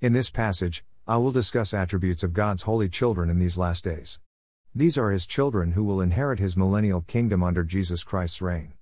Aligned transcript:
In 0.00 0.12
this 0.12 0.30
passage, 0.30 0.84
I 1.08 1.16
will 1.16 1.32
discuss 1.32 1.74
attributes 1.74 2.22
of 2.22 2.32
God's 2.32 2.62
holy 2.62 2.88
children 2.88 3.28
in 3.28 3.40
these 3.40 3.58
last 3.58 3.82
days. 3.82 4.20
These 4.72 4.96
are 4.96 5.10
His 5.10 5.26
children 5.26 5.72
who 5.72 5.82
will 5.82 6.00
inherit 6.00 6.38
His 6.38 6.56
millennial 6.56 7.00
kingdom 7.00 7.42
under 7.42 7.64
Jesus 7.64 8.04
Christ's 8.04 8.40
reign. 8.40 8.74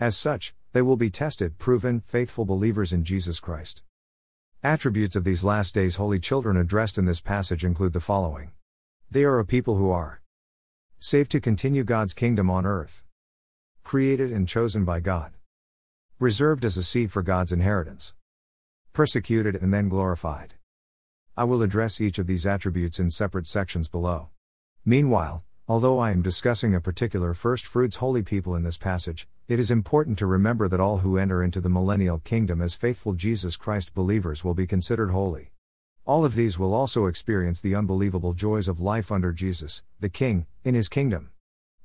As 0.00 0.16
such, 0.16 0.56
they 0.72 0.82
will 0.82 0.96
be 0.96 1.08
tested, 1.08 1.58
proven, 1.58 2.00
faithful 2.00 2.44
believers 2.44 2.92
in 2.92 3.04
Jesus 3.04 3.38
Christ. 3.38 3.84
Attributes 4.64 5.14
of 5.14 5.22
these 5.22 5.44
last 5.44 5.72
days 5.72 5.96
holy 5.96 6.18
children 6.18 6.56
addressed 6.56 6.98
in 6.98 7.04
this 7.04 7.20
passage 7.20 7.64
include 7.64 7.92
the 7.92 8.00
following 8.00 8.50
They 9.08 9.22
are 9.22 9.38
a 9.38 9.46
people 9.46 9.76
who 9.76 9.90
are 9.92 10.20
saved 10.98 11.30
to 11.30 11.40
continue 11.40 11.84
God's 11.84 12.12
kingdom 12.12 12.50
on 12.50 12.66
earth, 12.66 13.04
created 13.84 14.32
and 14.32 14.48
chosen 14.48 14.84
by 14.84 14.98
God, 14.98 15.32
reserved 16.18 16.64
as 16.64 16.76
a 16.76 16.82
seed 16.82 17.12
for 17.12 17.22
God's 17.22 17.52
inheritance, 17.52 18.14
persecuted 18.92 19.54
and 19.54 19.72
then 19.72 19.88
glorified. 19.88 20.54
I 21.38 21.44
will 21.44 21.60
address 21.60 22.00
each 22.00 22.18
of 22.18 22.26
these 22.26 22.46
attributes 22.46 22.98
in 22.98 23.10
separate 23.10 23.46
sections 23.46 23.88
below. 23.88 24.30
Meanwhile, 24.86 25.44
although 25.68 25.98
I 25.98 26.10
am 26.10 26.22
discussing 26.22 26.74
a 26.74 26.80
particular 26.80 27.34
first 27.34 27.66
fruits 27.66 27.96
holy 27.96 28.22
people 28.22 28.56
in 28.56 28.62
this 28.62 28.78
passage, 28.78 29.28
it 29.46 29.58
is 29.58 29.70
important 29.70 30.18
to 30.18 30.26
remember 30.26 30.66
that 30.66 30.80
all 30.80 30.98
who 30.98 31.18
enter 31.18 31.42
into 31.42 31.60
the 31.60 31.68
millennial 31.68 32.20
kingdom 32.20 32.62
as 32.62 32.74
faithful 32.74 33.12
Jesus 33.12 33.58
Christ 33.58 33.94
believers 33.94 34.44
will 34.44 34.54
be 34.54 34.66
considered 34.66 35.10
holy. 35.10 35.52
All 36.06 36.24
of 36.24 36.36
these 36.36 36.58
will 36.58 36.72
also 36.72 37.04
experience 37.04 37.60
the 37.60 37.74
unbelievable 37.74 38.32
joys 38.32 38.66
of 38.66 38.80
life 38.80 39.12
under 39.12 39.34
Jesus, 39.34 39.82
the 40.00 40.08
King, 40.08 40.46
in 40.64 40.74
his 40.74 40.88
kingdom. 40.88 41.32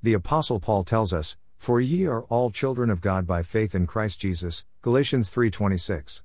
The 0.02 0.13
Apostle 0.13 0.61
Paul 0.61 0.86
tells 0.86 1.11
us, 1.11 1.36
"For 1.58 1.81
ye 1.81 2.05
are 2.05 2.23
all 2.23 2.52
children 2.52 2.89
of 2.89 3.02
God 3.02 3.27
by 3.27 3.44
faith 3.44 3.75
in 3.75 3.86
Christ 3.86 4.22
Jesus." 4.22 4.63
Galatians 4.81 5.30
3:26. 5.30 6.23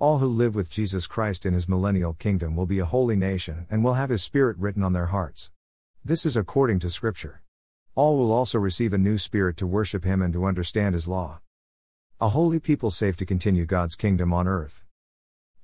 All 0.00 0.16
who 0.16 0.28
live 0.28 0.54
with 0.54 0.70
Jesus 0.70 1.06
Christ 1.06 1.44
in 1.44 1.52
his 1.52 1.68
millennial 1.68 2.14
kingdom 2.14 2.56
will 2.56 2.64
be 2.64 2.78
a 2.78 2.86
holy 2.86 3.16
nation 3.16 3.66
and 3.68 3.84
will 3.84 3.92
have 4.00 4.08
his 4.08 4.22
spirit 4.22 4.56
written 4.56 4.82
on 4.82 4.94
their 4.94 5.12
hearts. 5.12 5.50
This 6.02 6.24
is 6.24 6.38
according 6.38 6.78
to 6.78 6.88
Scripture. 6.88 7.42
All 7.94 8.16
will 8.16 8.32
also 8.32 8.58
receive 8.58 8.94
a 8.94 8.98
new 8.98 9.18
spirit 9.18 9.58
to 9.58 9.66
worship 9.66 10.04
him 10.04 10.22
and 10.22 10.32
to 10.32 10.46
understand 10.46 10.94
his 10.94 11.06
law. 11.06 11.40
A 12.18 12.30
holy 12.30 12.58
people 12.58 12.90
safe 12.90 13.14
to 13.18 13.26
continue 13.26 13.66
God's 13.66 13.94
kingdom 13.94 14.32
on 14.32 14.48
earth. 14.48 14.84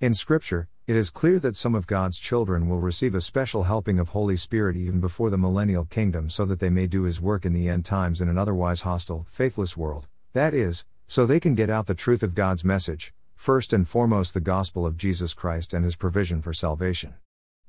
In 0.02 0.12
Scripture, 0.12 0.68
it 0.86 0.96
is 0.96 1.08
clear 1.08 1.38
that 1.38 1.56
some 1.56 1.74
of 1.74 1.86
God's 1.86 2.18
children 2.18 2.68
will 2.68 2.78
receive 2.78 3.14
a 3.14 3.22
special 3.22 3.62
helping 3.62 3.98
of 3.98 4.10
Holy 4.10 4.36
Spirit 4.36 4.76
even 4.76 5.00
before 5.00 5.30
the 5.30 5.38
millennial 5.38 5.86
kingdom 5.86 6.28
so 6.28 6.44
that 6.44 6.60
they 6.60 6.68
may 6.68 6.86
do 6.86 7.04
His 7.04 7.22
work 7.22 7.46
in 7.46 7.54
the 7.54 7.70
end 7.70 7.86
times 7.86 8.20
in 8.20 8.28
an 8.28 8.36
otherwise 8.36 8.82
hostile, 8.82 9.24
faithless 9.30 9.78
world, 9.78 10.08
that 10.34 10.52
is, 10.52 10.84
so 11.08 11.24
they 11.24 11.40
can 11.40 11.54
get 11.54 11.70
out 11.70 11.86
the 11.86 11.94
truth 11.94 12.22
of 12.22 12.34
God's 12.34 12.66
message, 12.66 13.14
first 13.36 13.72
and 13.72 13.86
foremost 13.86 14.34
the 14.34 14.40
gospel 14.40 14.84
of 14.84 14.96
Jesus 14.96 15.34
Christ 15.34 15.72
and 15.72 15.84
his 15.84 15.94
provision 15.94 16.42
for 16.42 16.52
salvation. 16.52 17.14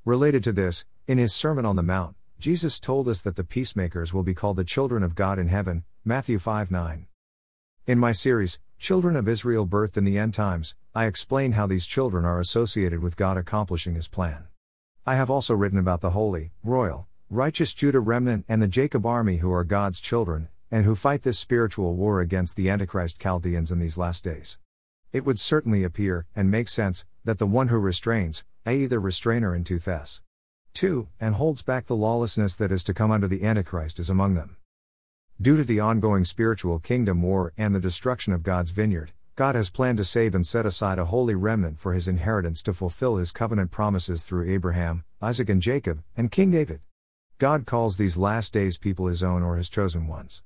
Related 0.04 0.42
to 0.44 0.52
this, 0.52 0.84
in 1.06 1.18
his 1.18 1.34
Sermon 1.34 1.64
on 1.64 1.76
the 1.76 1.82
Mount, 1.82 2.16
Jesus 2.40 2.80
told 2.80 3.06
us 3.08 3.20
that 3.22 3.36
the 3.36 3.44
peacemakers 3.44 4.12
will 4.12 4.22
be 4.22 4.34
called 4.34 4.56
the 4.56 4.64
children 4.64 5.02
of 5.02 5.14
God 5.14 5.38
in 5.38 5.48
heaven, 5.48 5.84
Matthew 6.04 6.38
5 6.38 6.70
9. 6.70 7.06
In 7.86 7.98
my 7.98 8.12
series, 8.12 8.58
Children 8.78 9.16
of 9.16 9.28
Israel 9.28 9.66
Birthed 9.66 9.96
in 9.96 10.04
the 10.04 10.18
End 10.18 10.34
Times, 10.34 10.74
I 10.94 11.06
explain 11.06 11.52
how 11.52 11.66
these 11.66 11.86
children 11.86 12.24
are 12.24 12.40
associated 12.40 13.00
with 13.00 13.16
God 13.16 13.36
accomplishing 13.36 13.94
his 13.94 14.08
plan. 14.08 14.48
I 15.04 15.16
have 15.16 15.30
also 15.30 15.54
written 15.54 15.78
about 15.78 16.00
the 16.00 16.10
holy, 16.10 16.52
royal, 16.62 17.08
righteous 17.28 17.74
Judah 17.74 18.00
remnant 18.00 18.44
and 18.48 18.62
the 18.62 18.68
Jacob 18.68 19.04
army 19.04 19.38
who 19.38 19.52
are 19.52 19.64
God's 19.64 20.00
children, 20.00 20.48
and 20.70 20.84
who 20.84 20.94
fight 20.94 21.22
this 21.22 21.38
spiritual 21.38 21.94
war 21.94 22.20
against 22.20 22.56
the 22.56 22.70
Antichrist 22.70 23.20
Chaldeans 23.20 23.70
in 23.70 23.78
these 23.78 23.98
last 23.98 24.24
days. 24.24 24.58
It 25.10 25.24
would 25.24 25.40
certainly 25.40 25.84
appear, 25.84 26.26
and 26.36 26.50
make 26.50 26.68
sense, 26.68 27.06
that 27.24 27.38
the 27.38 27.46
one 27.46 27.68
who 27.68 27.78
restrains, 27.78 28.44
i.e., 28.66 28.84
the 28.84 29.00
restrainer 29.00 29.54
in 29.54 29.64
2 29.64 29.78
Thess. 29.78 30.20
2, 30.74 31.08
and 31.18 31.34
holds 31.34 31.62
back 31.62 31.86
the 31.86 31.96
lawlessness 31.96 32.54
that 32.56 32.70
is 32.70 32.84
to 32.84 32.92
come 32.92 33.10
under 33.10 33.26
the 33.26 33.42
Antichrist 33.42 33.98
is 33.98 34.10
among 34.10 34.34
them. 34.34 34.58
Due 35.40 35.56
to 35.56 35.64
the 35.64 35.80
ongoing 35.80 36.24
spiritual 36.24 36.78
kingdom 36.78 37.22
war 37.22 37.54
and 37.56 37.74
the 37.74 37.80
destruction 37.80 38.34
of 38.34 38.42
God's 38.42 38.70
vineyard, 38.70 39.12
God 39.34 39.54
has 39.54 39.70
planned 39.70 39.96
to 39.96 40.04
save 40.04 40.34
and 40.34 40.46
set 40.46 40.66
aside 40.66 40.98
a 40.98 41.06
holy 41.06 41.34
remnant 41.34 41.78
for 41.78 41.94
his 41.94 42.06
inheritance 42.06 42.62
to 42.64 42.74
fulfill 42.74 43.16
his 43.16 43.32
covenant 43.32 43.70
promises 43.70 44.24
through 44.24 44.52
Abraham, 44.52 45.04
Isaac, 45.22 45.48
and 45.48 45.62
Jacob, 45.62 46.02
and 46.16 46.30
King 46.30 46.50
David. 46.50 46.80
God 47.38 47.64
calls 47.64 47.96
these 47.96 48.18
last 48.18 48.52
days 48.52 48.76
people 48.76 49.06
his 49.06 49.22
own 49.22 49.42
or 49.42 49.56
his 49.56 49.68
chosen 49.68 50.06
ones. 50.06 50.42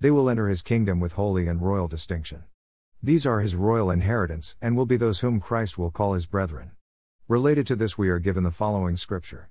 They 0.00 0.10
will 0.10 0.28
enter 0.28 0.48
his 0.48 0.60
kingdom 0.60 1.00
with 1.00 1.12
holy 1.12 1.46
and 1.46 1.62
royal 1.62 1.88
distinction. 1.88 2.42
These 3.04 3.26
are 3.26 3.40
his 3.40 3.56
royal 3.56 3.90
inheritance, 3.90 4.54
and 4.62 4.76
will 4.76 4.86
be 4.86 4.96
those 4.96 5.20
whom 5.20 5.40
Christ 5.40 5.76
will 5.76 5.90
call 5.90 6.14
his 6.14 6.26
brethren. 6.26 6.70
Related 7.26 7.66
to 7.66 7.74
this, 7.74 7.98
we 7.98 8.08
are 8.08 8.20
given 8.20 8.44
the 8.44 8.52
following 8.52 8.94
scripture 8.94 9.50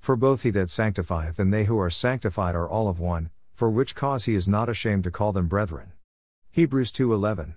For 0.00 0.16
both 0.16 0.42
he 0.42 0.50
that 0.50 0.70
sanctifieth 0.70 1.38
and 1.38 1.54
they 1.54 1.66
who 1.66 1.78
are 1.78 1.88
sanctified 1.88 2.56
are 2.56 2.68
all 2.68 2.88
of 2.88 2.98
one, 2.98 3.30
for 3.54 3.70
which 3.70 3.94
cause 3.94 4.24
he 4.24 4.34
is 4.34 4.48
not 4.48 4.68
ashamed 4.68 5.04
to 5.04 5.12
call 5.12 5.32
them 5.32 5.46
brethren. 5.46 5.92
Hebrews 6.50 6.90
2:11. 6.90 7.54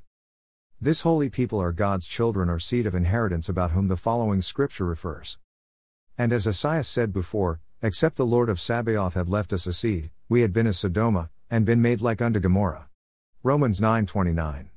This 0.79 1.01
holy 1.01 1.31
people 1.31 1.59
are 1.59 1.71
God's 1.71 2.05
children 2.05 2.47
or 2.47 2.59
seed 2.59 2.85
of 2.85 2.93
inheritance 2.93 3.49
about 3.49 3.71
whom 3.71 3.87
the 3.87 3.97
following 3.97 4.43
scripture 4.43 4.85
refers. 4.85 5.39
And 6.15 6.31
as 6.31 6.45
Esaias 6.45 6.87
said 6.87 7.11
before, 7.11 7.59
except 7.81 8.17
the 8.17 8.25
Lord 8.25 8.49
of 8.49 8.59
Sabaoth 8.59 9.15
had 9.15 9.29
left 9.29 9.51
us 9.51 9.65
a 9.65 9.73
seed, 9.73 10.11
we 10.29 10.41
had 10.41 10.53
been 10.53 10.67
as 10.67 10.77
Sodoma, 10.77 11.31
and 11.49 11.65
been 11.65 11.81
made 11.81 12.01
like 12.01 12.21
unto 12.21 12.39
Gomorrah. 12.39 12.87
Romans 13.41 13.79
9:29. 13.81 14.69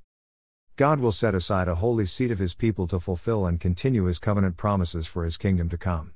God 0.80 0.98
will 0.98 1.12
set 1.12 1.34
aside 1.34 1.68
a 1.68 1.74
holy 1.74 2.06
seed 2.06 2.30
of 2.30 2.38
his 2.38 2.54
people 2.54 2.86
to 2.86 2.98
fulfill 2.98 3.44
and 3.44 3.60
continue 3.60 4.04
his 4.04 4.18
covenant 4.18 4.56
promises 4.56 5.06
for 5.06 5.26
his 5.26 5.36
kingdom 5.36 5.68
to 5.68 5.76
come. 5.76 6.14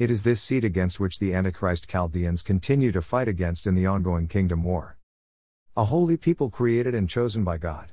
It 0.00 0.10
is 0.10 0.24
this 0.24 0.42
seed 0.42 0.64
against 0.64 0.98
which 0.98 1.20
the 1.20 1.32
Antichrist 1.32 1.88
Chaldeans 1.88 2.42
continue 2.42 2.90
to 2.90 3.02
fight 3.02 3.28
against 3.28 3.68
in 3.68 3.76
the 3.76 3.86
ongoing 3.86 4.26
kingdom 4.26 4.64
war. 4.64 4.98
A 5.76 5.84
holy 5.84 6.16
people 6.16 6.50
created 6.50 6.92
and 6.92 7.08
chosen 7.08 7.44
by 7.44 7.56
God. 7.56 7.92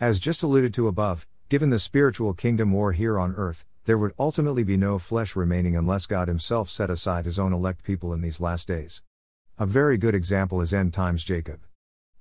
As 0.00 0.18
just 0.18 0.42
alluded 0.42 0.72
to 0.72 0.88
above, 0.88 1.26
given 1.50 1.68
the 1.68 1.78
spiritual 1.78 2.32
kingdom 2.32 2.72
war 2.72 2.92
here 2.92 3.18
on 3.18 3.34
earth, 3.36 3.66
there 3.84 3.98
would 3.98 4.14
ultimately 4.18 4.64
be 4.64 4.78
no 4.78 4.98
flesh 4.98 5.36
remaining 5.36 5.76
unless 5.76 6.06
God 6.06 6.28
Himself 6.28 6.70
set 6.70 6.88
aside 6.88 7.26
His 7.26 7.38
own 7.38 7.52
elect 7.52 7.82
people 7.82 8.14
in 8.14 8.22
these 8.22 8.40
last 8.40 8.68
days. 8.68 9.02
A 9.58 9.66
very 9.66 9.98
good 9.98 10.14
example 10.14 10.62
is 10.62 10.72
end 10.72 10.94
times 10.94 11.24
Jacob. 11.24 11.60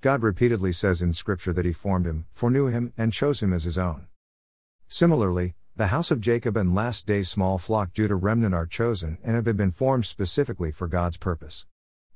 God 0.02 0.22
repeatedly 0.22 0.72
says 0.72 1.02
in 1.02 1.14
Scripture 1.14 1.54
that 1.54 1.66
He 1.66 1.74
formed 1.74 2.06
him, 2.06 2.26
foreknew 2.34 2.68
him, 2.68 2.94
and 2.98 3.12
chose 3.12 3.42
him 3.42 3.54
as 3.54 3.64
His 3.64 3.78
own. 3.78 4.08
Similarly, 4.88 5.56
the 5.78 5.88
house 5.88 6.10
of 6.10 6.22
Jacob 6.22 6.56
and 6.56 6.74
last 6.74 7.06
days 7.06 7.28
small 7.28 7.58
flock 7.58 7.92
Judah 7.92 8.16
remnant 8.16 8.56
are 8.56 8.66
chosen 8.66 9.18
and 9.24 9.36
have 9.36 9.58
been 9.58 9.72
formed 9.72 10.06
specifically 10.06 10.72
for 10.72 10.88
God's 10.88 11.18
purpose. 11.18 11.66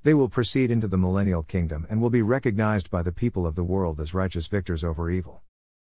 They 0.04 0.14
will 0.14 0.30
proceed 0.30 0.72
into 0.72 0.88
the 0.88 0.98
millennial 0.98 1.44
kingdom 1.44 1.86
and 1.90 2.02
will 2.02 2.10
be 2.10 2.22
recognized 2.22 2.90
by 2.90 3.04
the 3.04 3.12
people 3.12 3.46
of 3.46 3.56
the 3.56 3.66
world 3.66 4.00
as 4.00 4.14
righteous 4.14 4.48
victors 4.48 4.82
over 4.82 5.10
evil. 5.10 5.42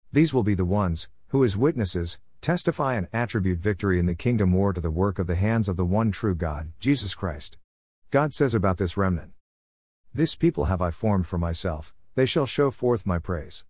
These 0.09 0.33
will 0.33 0.43
be 0.43 0.53
the 0.53 0.63
ones, 0.63 1.09
who 1.29 1.43
as 1.43 1.57
witnesses, 1.57 2.19
testify 2.39 2.95
and 2.95 3.09
attribute 3.11 3.59
victory 3.59 3.99
in 3.99 4.05
the 4.05 4.15
kingdom 4.15 4.53
war 4.53 4.71
to 4.71 4.79
the 4.79 4.89
work 4.89 5.19
of 5.19 5.27
the 5.27 5.35
hands 5.35 5.67
of 5.67 5.75
the 5.75 5.83
one 5.83 6.11
true 6.11 6.35
God, 6.35 6.71
Jesus 6.79 7.13
Christ. 7.13 7.57
God 8.09 8.33
says 8.33 8.53
about 8.53 8.77
this 8.77 8.95
remnant 8.95 9.34
This 10.15 10.37
people 10.37 10.65
have 10.71 10.81
I 10.81 10.91
formed 10.91 11.27
for 11.27 11.37
myself, 11.37 11.93
they 12.15 12.25
shall 12.25 12.45
show 12.45 12.71
forth 12.71 13.05
my 13.05 13.19
praise. 13.19 13.65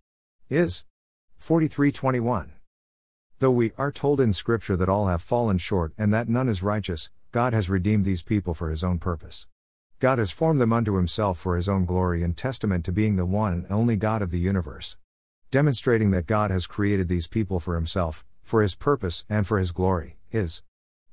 Is 0.48 0.84
4321. 1.38 2.52
Though 3.40 3.50
we 3.50 3.72
are 3.76 3.90
told 3.90 4.20
in 4.20 4.32
Scripture 4.32 4.76
that 4.76 4.88
all 4.88 5.08
have 5.08 5.22
fallen 5.22 5.58
short 5.58 5.92
and 5.98 6.14
that 6.14 6.28
none 6.28 6.48
is 6.48 6.62
righteous, 6.62 7.10
God 7.32 7.52
has 7.52 7.68
redeemed 7.68 8.04
these 8.04 8.22
people 8.22 8.54
for 8.54 8.70
his 8.70 8.84
own 8.84 9.00
purpose. 9.00 9.48
God 9.98 10.20
has 10.20 10.30
formed 10.30 10.60
them 10.60 10.72
unto 10.72 10.94
himself 10.94 11.36
for 11.36 11.56
his 11.56 11.68
own 11.68 11.84
glory 11.84 12.22
and 12.22 12.36
testament 12.36 12.84
to 12.84 12.92
being 12.92 13.16
the 13.16 13.26
one 13.26 13.52
and 13.52 13.66
only 13.68 13.96
God 13.96 14.22
of 14.22 14.30
the 14.30 14.38
universe. 14.38 14.96
Demonstrating 15.50 16.12
that 16.12 16.28
God 16.28 16.52
has 16.52 16.68
created 16.68 17.08
these 17.08 17.26
people 17.26 17.58
for 17.58 17.74
himself, 17.74 18.24
for 18.40 18.62
his 18.62 18.76
purpose, 18.76 19.24
and 19.28 19.48
for 19.48 19.58
his 19.58 19.72
glory, 19.72 20.16
is 20.30 20.62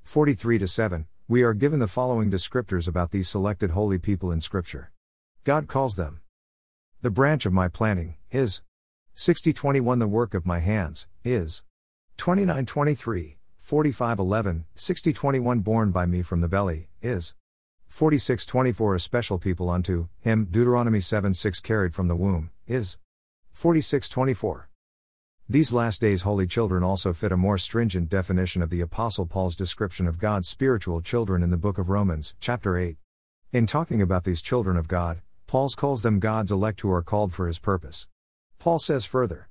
43 0.03 0.63
7. 0.68 1.07
We 1.27 1.41
are 1.41 1.56
given 1.56 1.80
the 1.80 1.88
following 1.88 2.30
descriptors 2.30 2.88
about 2.88 3.09
these 3.09 3.27
selected 3.27 3.71
holy 3.71 3.97
people 3.97 4.31
in 4.31 4.39
Scripture. 4.39 4.93
God 5.45 5.68
calls 5.68 5.98
them. 5.98 6.22
The 7.01 7.10
branch 7.10 7.45
of 7.45 7.51
my 7.51 7.68
planting, 7.68 8.16
is 8.31 8.62
6021 9.13 10.00
the 10.00 10.07
work 10.07 10.34
of 10.34 10.45
my 10.45 10.60
hands, 10.60 11.07
is 11.25 11.63
2923, 12.16 13.36
4511, 13.57 14.66
6021 14.75 15.60
born 15.60 15.92
by 15.92 16.06
me 16.06 16.22
from 16.22 16.40
the 16.40 16.48
belly, 16.48 16.88
is 17.01 17.36
4624 17.90 18.95
a 18.95 19.00
special 19.01 19.38
people 19.38 19.69
unto 19.69 20.07
him, 20.22 20.45
Deuteronomy 20.50 21.01
7 21.01 21.34
6 21.34 21.60
carried 21.60 21.94
from 21.94 22.07
the 22.07 22.16
womb, 22.16 22.50
is 22.66 22.98
4624. 23.51 24.69
These 25.50 25.74
last 25.74 26.00
days 26.00 26.22
holy 26.22 26.48
children 26.48 26.84
also 26.84 27.12
fit 27.12 27.34
a 27.34 27.38
more 27.38 27.57
stringent 27.57 28.07
definition 28.07 28.62
of 28.62 28.69
the 28.69 28.80
Apostle 28.80 29.25
Paul's 29.25 29.57
description 29.57 30.07
of 30.07 30.19
God's 30.19 30.48
spiritual 30.48 31.01
children 31.01 31.44
in 31.44 31.50
the 31.50 31.57
book 31.57 31.78
of 31.78 31.90
Romans, 31.90 32.34
chapter 32.40 32.78
8. 32.78 32.95
In 33.51 33.68
talking 33.68 34.01
about 34.01 34.24
these 34.24 34.42
children 34.42 34.78
of 34.78 34.88
God, 34.88 35.22
Paul 35.53 35.69
calls 35.69 36.01
them 36.01 36.19
God's 36.19 36.51
elect 36.51 36.81
who 36.81 36.91
are 36.91 37.03
called 37.03 37.31
for 37.31 37.45
his 37.45 37.59
purpose. 37.59 38.07
Paul 38.57 38.79
says 38.79 39.05
further, 39.05 39.50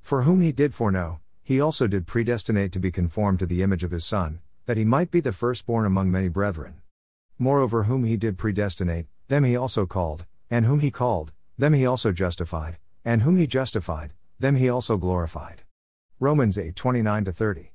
For 0.00 0.22
whom 0.22 0.40
he 0.40 0.52
did 0.52 0.74
foreknow, 0.74 1.20
He 1.42 1.60
also 1.60 1.86
did 1.86 2.06
predestinate 2.06 2.72
to 2.72 2.78
be 2.78 2.90
conformed 2.90 3.38
to 3.40 3.44
the 3.44 3.62
image 3.62 3.84
of 3.84 3.90
his 3.90 4.06
Son, 4.06 4.40
that 4.64 4.78
he 4.78 4.86
might 4.86 5.10
be 5.10 5.20
the 5.20 5.34
firstborn 5.34 5.84
among 5.84 6.10
many 6.10 6.28
brethren. 6.28 6.80
Moreover, 7.38 7.82
whom 7.82 8.04
he 8.04 8.16
did 8.16 8.38
predestinate, 8.38 9.04
them 9.28 9.44
he 9.44 9.54
also 9.54 9.84
called, 9.84 10.24
and 10.50 10.64
whom 10.64 10.80
he 10.80 10.90
called, 10.90 11.32
them 11.58 11.74
he 11.74 11.84
also 11.84 12.10
justified, 12.10 12.78
and 13.04 13.20
whom 13.20 13.36
he 13.36 13.46
justified, 13.46 14.14
them 14.38 14.56
he 14.56 14.70
also 14.70 14.96
glorified. 14.96 15.60
Romans 16.18 16.56
8 16.56 16.74
29 16.74 17.26
30. 17.26 17.72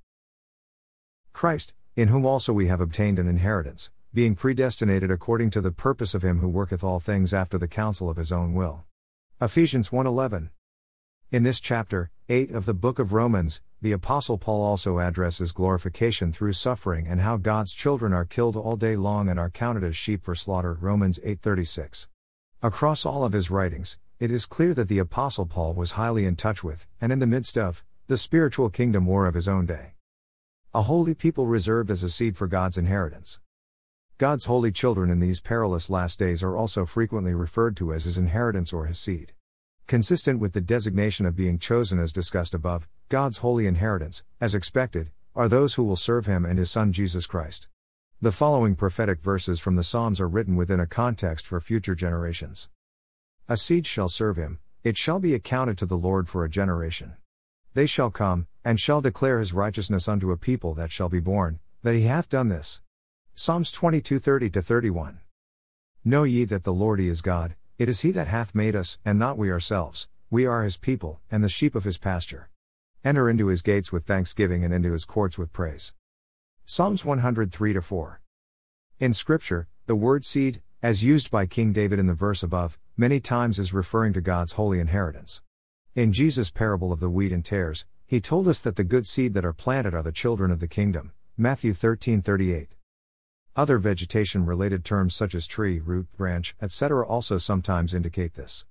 Christ, 1.34 1.76
in 1.96 2.08
whom 2.08 2.26
also 2.26 2.52
we 2.52 2.66
have 2.66 2.82
obtained 2.82 3.20
an 3.20 3.28
inheritance, 3.28 3.92
being 4.14 4.36
predestinated 4.36 5.10
according 5.10 5.50
to 5.50 5.60
the 5.60 5.72
purpose 5.72 6.14
of 6.14 6.24
him 6.24 6.40
who 6.40 6.48
worketh 6.48 6.84
all 6.84 7.00
things 7.00 7.34
after 7.34 7.58
the 7.58 7.68
counsel 7.68 8.10
of 8.10 8.18
his 8.18 8.32
own 8.32 8.54
will. 8.54 8.86
Ephesians 9.42 9.90
1:11. 9.90 10.52
In 11.32 11.42
this 11.42 11.60
chapter, 11.60 12.12
8 12.30 12.52
of 12.52 12.66
the 12.66 12.76
book 12.76 13.00
of 13.00 13.12
Romans, 13.12 13.62
the 13.82 13.92
apostle 13.92 14.38
Paul 14.38 14.62
also 14.62 15.00
addresses 15.00 15.52
glorification 15.52 16.32
through 16.32 16.54
suffering 16.54 17.08
and 17.08 17.22
how 17.22 17.38
God's 17.38 17.74
children 17.74 18.14
are 18.14 18.24
killed 18.24 18.56
all 18.56 18.76
day 18.76 18.96
long 18.96 19.28
and 19.28 19.40
are 19.40 19.50
counted 19.50 19.84
as 19.84 19.98
sheep 19.98 20.24
for 20.24 20.36
slaughter. 20.36 20.78
Romans 20.80 21.20
8:36. 21.24 22.08
Across 22.62 23.08
all 23.08 23.26
of 23.26 23.34
his 23.34 23.50
writings, 23.50 23.98
it 24.20 24.30
is 24.30 24.46
clear 24.46 24.76
that 24.76 24.90
the 24.90 25.00
apostle 25.00 25.48
Paul 25.48 25.74
was 25.74 25.94
highly 25.94 26.26
in 26.26 26.36
touch 26.36 26.64
with 26.64 26.88
and 27.02 27.12
in 27.12 27.18
the 27.18 27.26
midst 27.26 27.58
of 27.58 27.84
the 28.06 28.18
spiritual 28.18 28.70
kingdom 28.70 29.08
war 29.08 29.26
of 29.26 29.34
his 29.34 29.48
own 29.48 29.66
day. 29.66 29.96
A 30.72 30.84
holy 30.84 31.16
people 31.16 31.48
reserved 31.48 31.90
as 31.90 32.04
a 32.04 32.10
seed 32.10 32.38
for 32.38 32.48
God's 32.48 32.78
inheritance. 32.78 33.40
God's 34.20 34.46
holy 34.46 34.72
children 34.72 35.10
in 35.10 35.20
these 35.20 35.42
perilous 35.42 35.90
last 35.90 36.20
days 36.20 36.44
are 36.44 36.56
also 36.56 36.86
frequently 36.86 37.34
referred 37.34 37.76
to 37.78 37.92
as 37.92 38.04
his 38.04 38.16
inheritance 38.16 38.72
or 38.72 38.86
his 38.86 39.00
seed. 39.00 39.34
Consistent 39.88 40.40
with 40.40 40.54
the 40.54 40.62
designation 40.62 41.26
of 41.26 41.36
being 41.36 41.58
chosen 41.58 41.98
as 41.98 42.14
discussed 42.14 42.54
above, 42.54 42.88
God's 43.10 43.40
holy 43.40 43.66
inheritance, 43.66 44.24
as 44.40 44.54
expected, 44.54 45.10
are 45.36 45.50
those 45.50 45.74
who 45.74 45.84
will 45.84 45.96
serve 45.96 46.28
him 46.28 46.46
and 46.46 46.60
his 46.60 46.70
Son 46.70 46.94
Jesus 46.94 47.26
Christ. 47.26 47.68
The 48.22 48.32
following 48.32 48.76
prophetic 48.76 49.20
verses 49.20 49.60
from 49.60 49.78
the 49.78 49.84
Psalms 49.84 50.22
are 50.22 50.30
written 50.30 50.56
within 50.56 50.80
a 50.80 50.86
context 50.86 51.48
for 51.48 51.60
future 51.60 51.96
generations. 51.96 52.70
A 53.50 53.58
seed 53.58 53.88
shall 53.88 54.10
serve 54.10 54.38
him, 54.38 54.60
it 54.84 54.96
shall 54.96 55.18
be 55.18 55.34
accounted 55.34 55.76
to 55.80 55.88
the 55.88 55.98
Lord 55.98 56.30
for 56.30 56.46
a 56.46 56.50
generation. 56.50 57.14
They 57.74 57.88
shall 57.88 58.12
come, 58.12 58.46
and 58.64 58.80
shall 58.80 59.02
declare 59.02 59.40
his 59.40 59.54
righteousness 59.54 60.08
unto 60.08 60.32
a 60.32 60.38
people 60.38 60.76
that 60.76 60.92
shall 60.92 61.10
be 61.10 61.20
born, 61.20 61.60
that 61.82 61.96
he 61.96 62.04
hath 62.04 62.30
done 62.30 62.50
this. 62.50 62.83
Psalms 63.36 63.72
22 63.72 64.20
30 64.20 64.50
31. 64.50 65.20
Know 66.06 66.22
ye 66.24 66.46
that 66.46 66.64
the 66.64 66.72
Lord 66.72 67.00
he 67.00 67.08
is 67.08 67.22
God, 67.22 67.56
it 67.80 67.90
is 67.90 68.02
he 68.02 68.12
that 68.12 68.28
hath 68.28 68.54
made 68.54 68.76
us, 68.76 69.00
and 69.04 69.18
not 69.18 69.40
we 69.40 69.52
ourselves, 69.52 70.08
we 70.30 70.46
are 70.46 70.64
his 70.64 70.78
people, 70.78 71.20
and 71.32 71.44
the 71.44 71.50
sheep 71.50 71.74
of 71.74 71.84
his 71.84 71.98
pasture. 71.98 72.52
Enter 73.04 73.32
into 73.32 73.48
his 73.48 73.64
gates 73.64 73.92
with 73.92 74.04
thanksgiving 74.06 74.64
and 74.64 74.72
into 74.72 74.92
his 74.92 75.04
courts 75.04 75.36
with 75.36 75.52
praise. 75.52 75.94
Psalms 76.66 77.04
103 77.04 77.74
4. 77.74 78.22
In 79.00 79.14
Scripture, 79.14 79.68
the 79.88 79.96
word 79.96 80.24
seed, 80.24 80.62
as 80.84 81.04
used 81.04 81.32
by 81.32 81.48
King 81.48 81.74
David 81.74 81.98
in 81.98 82.06
the 82.06 82.14
verse 82.14 82.44
above, 82.44 82.78
many 82.96 83.20
times 83.20 83.58
is 83.58 83.74
referring 83.74 84.14
to 84.14 84.22
God's 84.22 84.52
holy 84.52 84.80
inheritance. 84.80 85.42
In 85.96 86.14
Jesus' 86.14 86.52
parable 86.52 86.92
of 86.92 87.00
the 87.00 87.10
wheat 87.10 87.32
and 87.32 87.44
tares, 87.44 87.88
he 88.06 88.22
told 88.22 88.48
us 88.48 88.62
that 88.62 88.76
the 88.76 88.84
good 88.84 89.08
seed 89.08 89.34
that 89.34 89.44
are 89.44 89.54
planted 89.54 89.96
are 89.96 90.04
the 90.04 90.12
children 90.12 90.52
of 90.52 90.60
the 90.60 90.68
kingdom. 90.68 91.14
Matthew 91.36 91.74
13 91.74 92.22
38. 92.22 92.76
Other 93.56 93.78
vegetation 93.78 94.48
related 94.48 94.84
terms 94.84 95.14
such 95.14 95.36
as 95.36 95.46
tree, 95.46 95.80
root, 95.80 96.08
branch, 96.18 96.56
etc. 96.60 97.06
also 97.06 97.38
sometimes 97.38 97.94
indicate 97.94 98.34
this. 98.34 98.66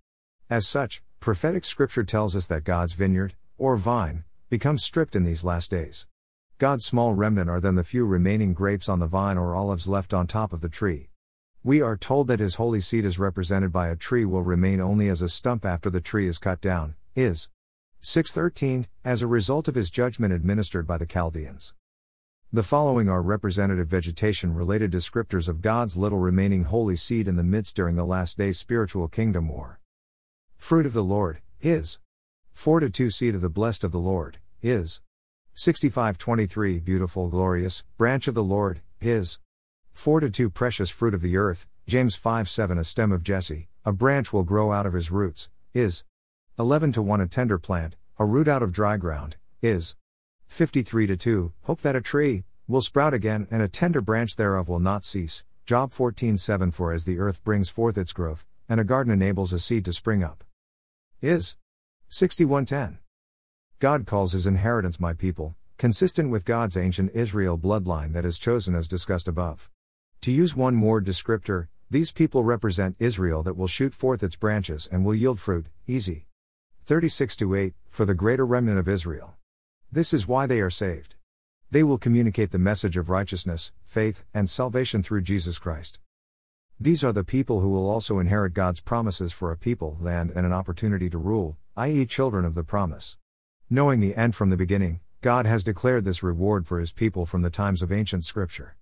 As 0.51 0.67
such, 0.67 1.05
prophetic 1.21 1.65
scripture 1.65 2.03
tells 2.03 2.35
us 2.35 2.49
that 2.49 2.65
God's 2.65 2.95
vineyard, 2.95 3.37
or 3.59 3.77
vine, 3.77 4.25
becomes 4.51 4.83
stripped 4.83 5.15
in 5.15 5.23
these 5.23 5.45
last 5.45 5.71
days. 5.71 6.09
God's 6.59 6.85
small 6.85 7.15
remnant 7.15 7.49
are 7.49 7.61
then 7.61 7.77
the 7.77 7.85
few 7.85 8.05
remaining 8.05 8.55
grapes 8.55 8.89
on 8.89 8.99
the 8.99 9.07
vine 9.07 9.39
or 9.39 9.55
olives 9.55 9.87
left 9.87 10.13
on 10.13 10.27
top 10.27 10.53
of 10.53 10.63
the 10.63 10.69
tree. 10.69 11.11
We 11.63 11.81
are 11.81 11.97
told 11.97 12.27
that 12.27 12.41
his 12.41 12.57
holy 12.57 12.81
seed 12.81 13.05
is 13.05 13.21
represented 13.21 13.73
by 13.73 13.89
a 13.89 13.95
tree 13.95 14.25
will 14.25 14.43
remain 14.43 14.81
only 14.81 15.09
as 15.09 15.23
a 15.23 15.29
stump 15.29 15.65
after 15.65 15.91
the 15.91 16.01
tree 16.01 16.27
is 16.27 16.39
cut 16.39 16.61
down, 16.61 16.97
is 17.15 17.49
613, 18.01 18.89
as 19.05 19.23
a 19.23 19.29
result 19.29 19.69
of 19.69 19.77
his 19.77 19.91
judgment 19.91 20.35
administered 20.35 20.89
by 20.89 20.99
the 20.99 21.07
Chaldeans. 21.07 21.73
The 22.55 22.63
following 22.63 23.09
are 23.09 23.23
representative 23.23 23.89
vegetation 23.89 24.55
related 24.55 24.93
descriptors 24.93 25.49
of 25.49 25.63
God's 25.63 25.97
little 25.97 26.19
remaining 26.19 26.65
holy 26.65 26.97
seed 26.97 27.27
in 27.27 27.37
the 27.37 27.43
midst 27.43 27.75
during 27.75 27.97
the 27.97 28.05
last 28.05 28.37
days 28.37 28.59
spiritual 28.59 29.09
kingdom 29.09 29.49
war. 29.49 29.81
Fruit 30.59 30.85
of 30.85 30.93
the 30.93 31.03
Lord, 31.03 31.41
is. 31.63 31.99
4 32.53 32.81
to 32.81 32.91
2 32.91 33.09
Seed 33.09 33.35
of 33.35 33.41
the 33.41 33.49
blessed 33.49 33.85
of 33.85 33.91
the 33.91 33.99
Lord, 33.99 34.37
is. 34.61 35.01
6523 35.55 36.79
Beautiful 36.81 37.29
glorious, 37.29 37.85
branch 37.97 38.29
of 38.29 38.35
the 38.35 38.45
Lord, 38.45 38.83
is. 39.01 39.41
4 39.95 40.21
to 40.21 40.29
2 40.29 40.51
Precious 40.51 40.91
fruit 40.91 41.15
of 41.15 41.23
the 41.23 41.39
earth, 41.39 41.67
James 41.87 42.17
5 42.17 42.51
7 42.51 42.77
A 42.77 42.85
stem 42.85 43.13
of 43.13 43.23
Jesse, 43.23 43.71
a 43.87 43.95
branch 43.95 44.31
will 44.31 44.45
grow 44.45 44.73
out 44.73 44.85
of 44.85 44.93
his 44.93 45.11
roots, 45.11 45.49
is. 45.73 46.05
11 46.59 46.93
to 46.93 47.01
1 47.01 47.23
A 47.23 47.27
tender 47.27 47.59
plant, 47.59 47.97
a 48.19 48.27
root 48.27 48.47
out 48.47 48.63
of 48.63 48.73
dry 48.73 48.99
ground, 48.99 49.37
is. 49.63 49.97
53 50.53 51.07
to 51.07 51.17
2 51.17 51.53
Hope 51.63 51.81
that 51.81 51.97
a 51.97 52.03
tree 52.03 52.45
will 52.69 52.83
sprout 52.83 53.15
again 53.15 53.49
and 53.51 53.63
a 53.63 53.69
tender 53.69 54.03
branch 54.03 54.37
thereof 54.37 54.69
will 54.69 54.81
not 54.81 55.03
cease. 55.03 55.45
Job 55.65 55.91
14 55.91 56.37
7 56.37 56.71
For 56.71 56.93
as 56.93 57.07
the 57.07 57.19
earth 57.19 57.43
brings 57.43 57.71
forth 57.71 57.97
its 57.97 58.13
growth, 58.13 58.45
and 58.69 58.79
a 58.79 58.85
garden 58.85 59.15
enables 59.15 59.55
a 59.55 59.59
seed 59.59 59.87
to 59.87 59.95
spring 59.95 60.23
up. 60.23 60.45
Is 61.23 61.57
6110. 62.09 62.99
God 63.79 64.05
calls 64.05 64.33
his 64.33 64.47
inheritance 64.47 65.01
my 65.01 65.15
people, 65.15 65.57
consistent 65.79 66.29
with 66.29 66.45
God's 66.45 66.77
ancient 66.77 67.13
Israel 67.15 67.57
bloodline 67.57 68.13
that 68.13 68.27
is 68.27 68.39
chosen 68.39 68.75
as 68.75 68.87
discussed 68.87 69.29
above. 69.29 69.71
To 70.21 70.31
use 70.31 70.55
one 70.55 70.75
more 70.75 71.01
descriptor, 71.01 71.69
these 71.91 72.13
people 72.13 72.45
represent 72.45 72.97
Israel 72.99 73.43
that 73.45 73.57
will 73.57 73.69
shoot 73.69 73.95
forth 73.95 74.23
its 74.23 74.37
branches 74.37 74.87
and 74.93 75.03
will 75.03 75.15
yield 75.15 75.41
fruit, 75.41 75.69
easy. 75.87 76.27
36 76.85 77.41
8 77.41 77.75
For 77.89 78.05
the 78.05 78.15
greater 78.15 78.45
remnant 78.45 78.79
of 78.79 78.87
Israel. 78.87 79.39
This 79.95 80.15
is 80.15 80.27
why 80.27 80.47
they 80.47 80.63
are 80.63 80.71
saved. 80.71 81.17
They 81.71 81.83
will 81.83 81.99
communicate 81.99 82.51
the 82.51 82.59
message 82.59 82.97
of 82.97 83.11
righteousness, 83.11 83.73
faith, 83.85 84.25
and 84.33 84.49
salvation 84.49 85.03
through 85.03 85.21
Jesus 85.21 85.59
Christ. 85.59 86.01
These 86.81 87.05
are 87.05 87.13
the 87.13 87.25
people 87.25 87.61
who 87.61 87.69
will 87.69 87.91
also 87.91 88.19
inherit 88.19 88.55
God's 88.55 88.81
promises 88.81 89.35
for 89.35 89.53
a 89.53 89.57
people, 89.59 89.99
land, 90.01 90.33
and 90.35 90.47
an 90.47 90.53
opportunity 90.55 91.11
to 91.11 91.19
rule, 91.19 91.59
i.e., 91.77 92.07
children 92.07 92.47
of 92.47 92.55
the 92.55 92.65
promise. 92.65 93.19
Knowing 93.69 94.01
the 94.01 94.17
end 94.17 94.35
from 94.35 94.49
the 94.49 94.57
beginning, 94.57 95.01
God 95.21 95.45
has 95.45 95.63
declared 95.63 96.07
this 96.07 96.23
reward 96.23 96.67
for 96.67 96.81
his 96.81 96.95
people 96.95 97.27
from 97.27 97.43
the 97.43 97.51
times 97.51 97.83
of 97.83 97.93
ancient 97.93 98.25
scripture. 98.25 98.77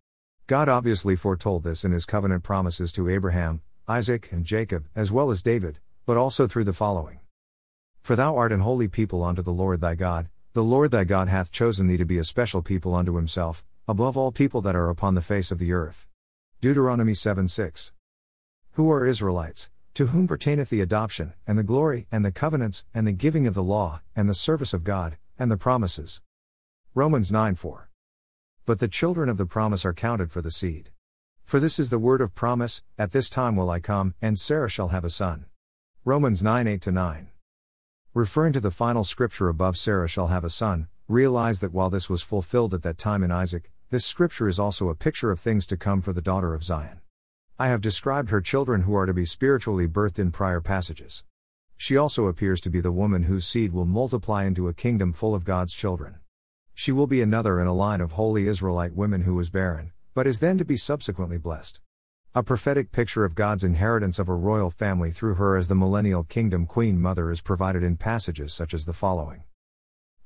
God 0.47 0.69
obviously 0.69 1.17
foretold 1.17 1.65
this 1.65 1.85
in 1.85 1.91
his 1.91 2.07
covenant 2.07 2.45
promises 2.45 2.93
to 2.93 3.09
Abraham, 3.09 3.63
Isaac, 3.89 4.29
and 4.31 4.45
Jacob, 4.45 4.87
as 4.95 5.11
well 5.11 5.33
as 5.33 5.43
David, 5.43 5.81
but 6.07 6.17
also 6.17 6.47
through 6.47 6.65
the 6.65 6.73
following 6.73 7.19
For 8.01 8.15
thou 8.15 8.37
art 8.37 8.53
an 8.53 8.61
holy 8.61 8.87
people 8.87 9.25
unto 9.25 9.43
the 9.43 9.53
Lord 9.53 9.81
thy 9.81 9.97
God, 9.97 10.29
the 10.53 10.65
Lord 10.65 10.91
thy 10.91 11.05
God 11.05 11.29
hath 11.29 11.53
chosen 11.53 11.87
thee 11.87 11.97
to 11.97 12.05
be 12.05 12.19
a 12.19 12.25
special 12.25 12.61
people 12.61 12.93
unto 12.93 13.15
himself, 13.15 13.65
above 13.87 14.17
all 14.17 14.33
people 14.33 14.61
that 14.63 14.75
are 14.75 14.89
upon 14.89 15.15
the 15.15 15.23
face 15.23 15.53
of 15.53 15.61
the 15.61 15.73
earth. 15.73 16.09
Deuteronomy 16.61 17.15
7 17.15 17.47
6. 17.47 17.93
Who 18.73 18.91
are 18.91 19.07
Israelites, 19.07 19.71
to 19.95 20.07
whom 20.07 20.27
pertaineth 20.27 20.69
the 20.69 20.81
adoption, 20.81 21.35
and 21.47 21.57
the 21.57 21.63
glory, 21.63 22.09
and 22.11 22.25
the 22.25 22.33
covenants, 22.33 22.85
and 22.93 23.07
the 23.07 23.13
giving 23.13 23.47
of 23.47 23.55
the 23.55 23.63
law, 23.63 24.03
and 24.17 24.29
the 24.29 24.35
service 24.35 24.75
of 24.75 24.83
God, 24.83 25.19
and 25.39 25.53
the 25.53 25.57
promises. 25.57 26.21
Romans 26.97 27.31
9 27.31 27.55
4. 27.55 27.89
But 28.67 28.81
the 28.81 28.89
children 28.89 29.29
of 29.29 29.37
the 29.37 29.47
promise 29.47 29.85
are 29.85 29.95
counted 29.95 30.33
for 30.33 30.43
the 30.43 30.51
seed. 30.51 30.91
For 31.45 31.61
this 31.61 31.79
is 31.79 31.91
the 31.91 31.99
word 32.01 32.21
of 32.21 32.35
promise, 32.35 32.83
at 32.99 33.13
this 33.13 33.31
time 33.31 33.55
will 33.55 33.71
I 33.71 33.79
come, 33.79 34.15
and 34.21 34.37
Sarah 34.37 34.69
shall 34.69 34.89
have 34.89 35.05
a 35.05 35.11
son. 35.11 35.47
Romans 36.05 36.43
9 36.43 36.67
8 36.67 36.87
9. 36.89 37.30
Referring 38.13 38.53
to 38.55 38.61
the 38.61 38.73
final 38.73 39.05
scripture 39.05 39.49
above, 39.49 39.77
Sarah 39.77 40.09
shall 40.09 40.27
have 40.27 40.43
a 40.43 40.51
son, 40.51 40.89
realize 41.07 41.61
that 41.61 41.73
while 41.73 41.91
this 41.91 42.11
was 42.11 42.23
fulfilled 42.23 42.75
at 42.75 42.83
that 42.83 42.99
time 42.99 43.23
in 43.23 43.31
Isaac, 43.31 43.71
this 43.91 44.05
scripture 44.05 44.49
is 44.49 44.59
also 44.59 44.89
a 44.89 44.97
picture 44.97 45.31
of 45.31 45.39
things 45.39 45.65
to 45.69 45.77
come 45.77 46.03
for 46.03 46.13
the 46.13 46.21
daughter 46.21 46.53
of 46.53 46.65
Zion. 46.65 46.99
I 47.57 47.69
have 47.69 47.81
described 47.81 48.31
her 48.31 48.41
children 48.41 48.83
who 48.83 48.97
are 48.97 49.07
to 49.07 49.15
be 49.15 49.25
spiritually 49.25 49.87
birthed 49.87 50.19
in 50.19 50.33
prior 50.33 50.61
passages. 50.61 51.23
She 51.77 51.97
also 51.97 52.27
appears 52.27 52.61
to 52.63 52.71
be 52.71 52.81
the 52.81 52.91
woman 52.91 53.23
whose 53.23 53.47
seed 53.47 53.73
will 53.73 53.85
multiply 53.85 54.43
into 54.45 54.67
a 54.67 54.75
kingdom 54.75 55.13
full 55.13 55.33
of 55.33 55.45
God's 55.45 55.73
children. 55.73 56.17
She 56.75 56.91
will 56.91 57.07
be 57.07 57.23
another 57.23 57.61
in 57.61 57.69
a 57.69 57.73
line 57.73 58.01
of 58.01 58.13
holy 58.13 58.49
Israelite 58.49 58.97
women 58.97 59.23
who 59.23 59.37
was 59.37 59.51
barren, 59.51 59.93
but 60.15 60.27
is 60.27 60.41
then 60.41 60.59
to 60.59 60.65
be 60.65 60.77
subsequently 60.77 61.39
blessed. 61.39 61.79
A 62.33 62.45
prophetic 62.45 62.93
picture 62.93 63.25
of 63.25 63.35
God's 63.35 63.65
inheritance 63.65 64.21
of 64.21 64.29
a 64.29 64.35
royal 64.37 64.71
family 64.71 65.11
through 65.11 65.35
her 65.35 65.57
as 65.57 65.67
the 65.67 65.75
millennial 65.75 66.23
kingdom 66.23 66.65
queen 66.65 67.01
mother 67.01 67.29
is 67.33 67.41
provided 67.41 67.83
in 67.83 67.97
passages 67.97 68.55
such 68.55 68.73
as 68.73 68.87
the 68.87 68.93
following 68.93 69.43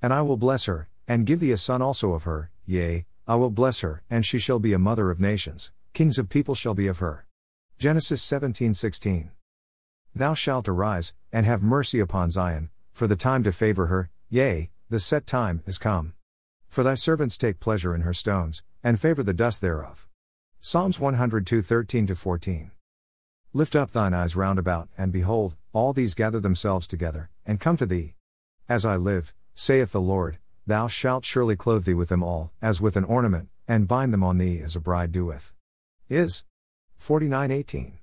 And 0.02 0.12
I 0.12 0.20
will 0.20 0.36
bless 0.36 0.66
her, 0.66 0.90
and 1.08 1.24
give 1.24 1.40
thee 1.40 1.50
a 1.50 1.56
son 1.56 1.80
also 1.80 2.12
of 2.12 2.24
her, 2.24 2.50
yea, 2.66 3.06
I 3.26 3.36
will 3.36 3.48
bless 3.48 3.80
her, 3.80 4.02
and 4.10 4.26
she 4.26 4.38
shall 4.38 4.58
be 4.58 4.74
a 4.74 4.78
mother 4.78 5.10
of 5.10 5.18
nations, 5.18 5.72
kings 5.94 6.18
of 6.18 6.28
people 6.28 6.54
shall 6.54 6.74
be 6.74 6.88
of 6.88 6.98
her. 6.98 7.26
Genesis 7.78 8.22
17:16. 8.22 9.30
Thou 10.14 10.34
shalt 10.34 10.68
arise, 10.68 11.14
and 11.32 11.46
have 11.46 11.62
mercy 11.62 12.00
upon 12.00 12.30
Zion, 12.30 12.68
for 12.92 13.06
the 13.06 13.16
time 13.16 13.42
to 13.44 13.50
favor 13.50 13.86
her, 13.86 14.10
yea, 14.28 14.70
the 14.90 15.00
set 15.00 15.26
time 15.26 15.62
is 15.64 15.78
come. 15.78 16.12
For 16.68 16.84
thy 16.84 16.96
servants 16.96 17.38
take 17.38 17.60
pleasure 17.60 17.94
in 17.94 18.02
her 18.02 18.12
stones, 18.12 18.62
and 18.82 19.00
favor 19.00 19.22
the 19.22 19.32
dust 19.32 19.62
thereof. 19.62 20.06
Psalms 20.66 20.98
102 20.98 21.60
13 21.60 22.06
14. 22.06 22.70
Lift 23.52 23.76
up 23.76 23.90
thine 23.90 24.14
eyes 24.14 24.34
round 24.34 24.58
about, 24.58 24.88
and 24.96 25.12
behold, 25.12 25.56
all 25.74 25.92
these 25.92 26.14
gather 26.14 26.40
themselves 26.40 26.86
together, 26.86 27.28
and 27.44 27.60
come 27.60 27.76
to 27.76 27.84
thee. 27.84 28.14
As 28.66 28.86
I 28.86 28.96
live, 28.96 29.34
saith 29.54 29.92
the 29.92 30.00
Lord, 30.00 30.38
thou 30.66 30.88
shalt 30.88 31.26
surely 31.26 31.54
clothe 31.54 31.84
thee 31.84 31.92
with 31.92 32.08
them 32.08 32.22
all, 32.22 32.50
as 32.62 32.80
with 32.80 32.96
an 32.96 33.04
ornament, 33.04 33.50
and 33.68 33.86
bind 33.86 34.14
them 34.14 34.24
on 34.24 34.38
thee 34.38 34.62
as 34.62 34.74
a 34.74 34.80
bride 34.80 35.12
doeth. 35.12 35.52
Is 36.08 36.44
49:18. 36.98 37.98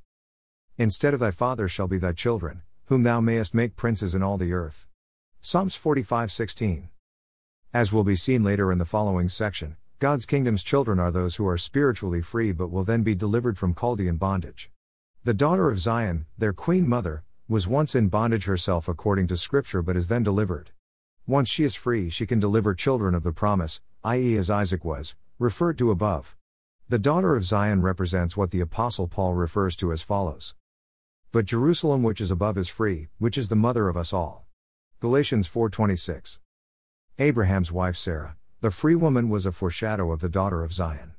Instead 0.78 1.16
of 1.16 1.20
thy 1.20 1.32
father 1.32 1.68
shall 1.68 1.88
be 1.88 1.98
thy 1.98 2.12
children, 2.12 2.62
whom 2.86 3.02
thou 3.02 3.20
mayest 3.20 3.56
make 3.56 3.76
princes 3.76 4.14
in 4.14 4.22
all 4.22 4.38
the 4.38 4.54
earth. 4.54 4.86
Psalms 5.42 5.76
45:16. 5.76 6.90
As 7.74 7.92
will 7.92 8.04
be 8.04 8.16
seen 8.16 8.44
later 8.44 8.72
in 8.72 8.78
the 8.78 8.86
following 8.86 9.30
section, 9.30 9.78
God's 10.02 10.26
kingdom's 10.26 10.64
children 10.64 11.00
are 11.00 11.12
those 11.12 11.36
who 11.36 11.48
are 11.48 11.60
spiritually 11.60 12.24
free 12.24 12.52
but 12.54 12.72
will 12.72 12.84
then 12.84 13.04
be 13.04 13.14
delivered 13.14 13.56
from 13.60 13.76
Chaldean 13.76 14.16
bondage. 14.16 14.72
The 15.26 15.34
daughter 15.36 15.70
of 15.70 15.80
Zion, 15.80 16.26
their 16.40 16.54
queen 16.54 16.90
mother, 16.90 17.24
was 17.48 17.68
once 17.68 17.94
in 17.94 18.08
bondage 18.08 18.46
herself 18.46 18.88
according 18.88 19.28
to 19.28 19.38
Scripture 19.38 19.84
but 19.84 19.96
is 19.96 20.08
then 20.08 20.24
delivered. 20.24 20.72
Once 21.28 21.50
she 21.50 21.64
is 21.64 21.76
free, 21.76 22.10
she 22.10 22.26
can 22.26 22.40
deliver 22.40 22.74
children 22.74 23.14
of 23.14 23.22
the 23.22 23.32
promise, 23.32 23.80
i.e., 24.04 24.36
as 24.38 24.50
Isaac 24.50 24.84
was, 24.84 25.16
referred 25.38 25.78
to 25.78 25.92
above. 25.92 26.36
The 26.90 26.98
daughter 26.98 27.36
of 27.36 27.46
Zion 27.46 27.84
represents 27.84 28.36
what 28.36 28.50
the 28.50 28.60
Apostle 28.60 29.08
Paul 29.08 29.36
refers 29.36 29.76
to 29.76 29.94
as 29.94 30.02
follows 30.02 30.56
But 31.32 31.46
Jerusalem, 31.46 32.02
which 32.02 32.20
is 32.20 32.32
above, 32.32 32.58
is 32.58 32.70
free, 32.70 33.10
which 33.20 33.38
is 33.38 33.50
the 33.50 33.56
mother 33.56 33.88
of 33.88 33.98
us 33.98 34.14
all. 34.14 34.48
Galatians 35.00 35.48
4:26. 35.48 36.40
Abraham's 37.20 37.72
wife 37.72 37.96
Sarah, 37.96 38.36
the 38.62 38.70
free 38.70 38.94
woman, 38.94 39.28
was 39.28 39.48
a 39.48 39.52
foreshadow 39.52 40.12
of 40.12 40.20
the 40.20 40.30
daughter 40.30 40.64
of 40.64 40.72
Zion. 40.72 41.14